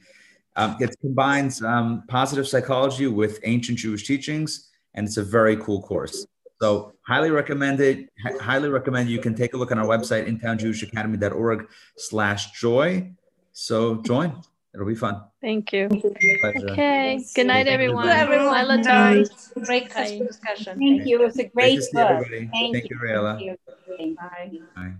[0.57, 4.69] um, it combines um, positive psychology with ancient Jewish teachings.
[4.93, 6.27] And it's a very cool course.
[6.61, 8.09] So highly recommend it.
[8.23, 13.13] Hi- highly recommend you can take a look on our website, intownjewishacademy.org slash joy.
[13.53, 14.41] So join.
[14.73, 15.21] It'll be fun.
[15.41, 15.89] Thank you.
[15.89, 16.69] Pleasure.
[16.69, 17.23] Okay.
[17.35, 18.07] Good night, everyone.
[18.07, 18.67] Thank you, everyone.
[18.67, 19.25] Lila Tari.
[19.65, 20.79] Great discussion.
[20.79, 21.21] Thank you.
[21.21, 22.27] It was a Great great book.
[22.29, 23.57] Thank, Thank you, Ariela.
[23.97, 24.15] Thank you.
[24.15, 24.59] Bye.
[24.75, 24.93] Bye.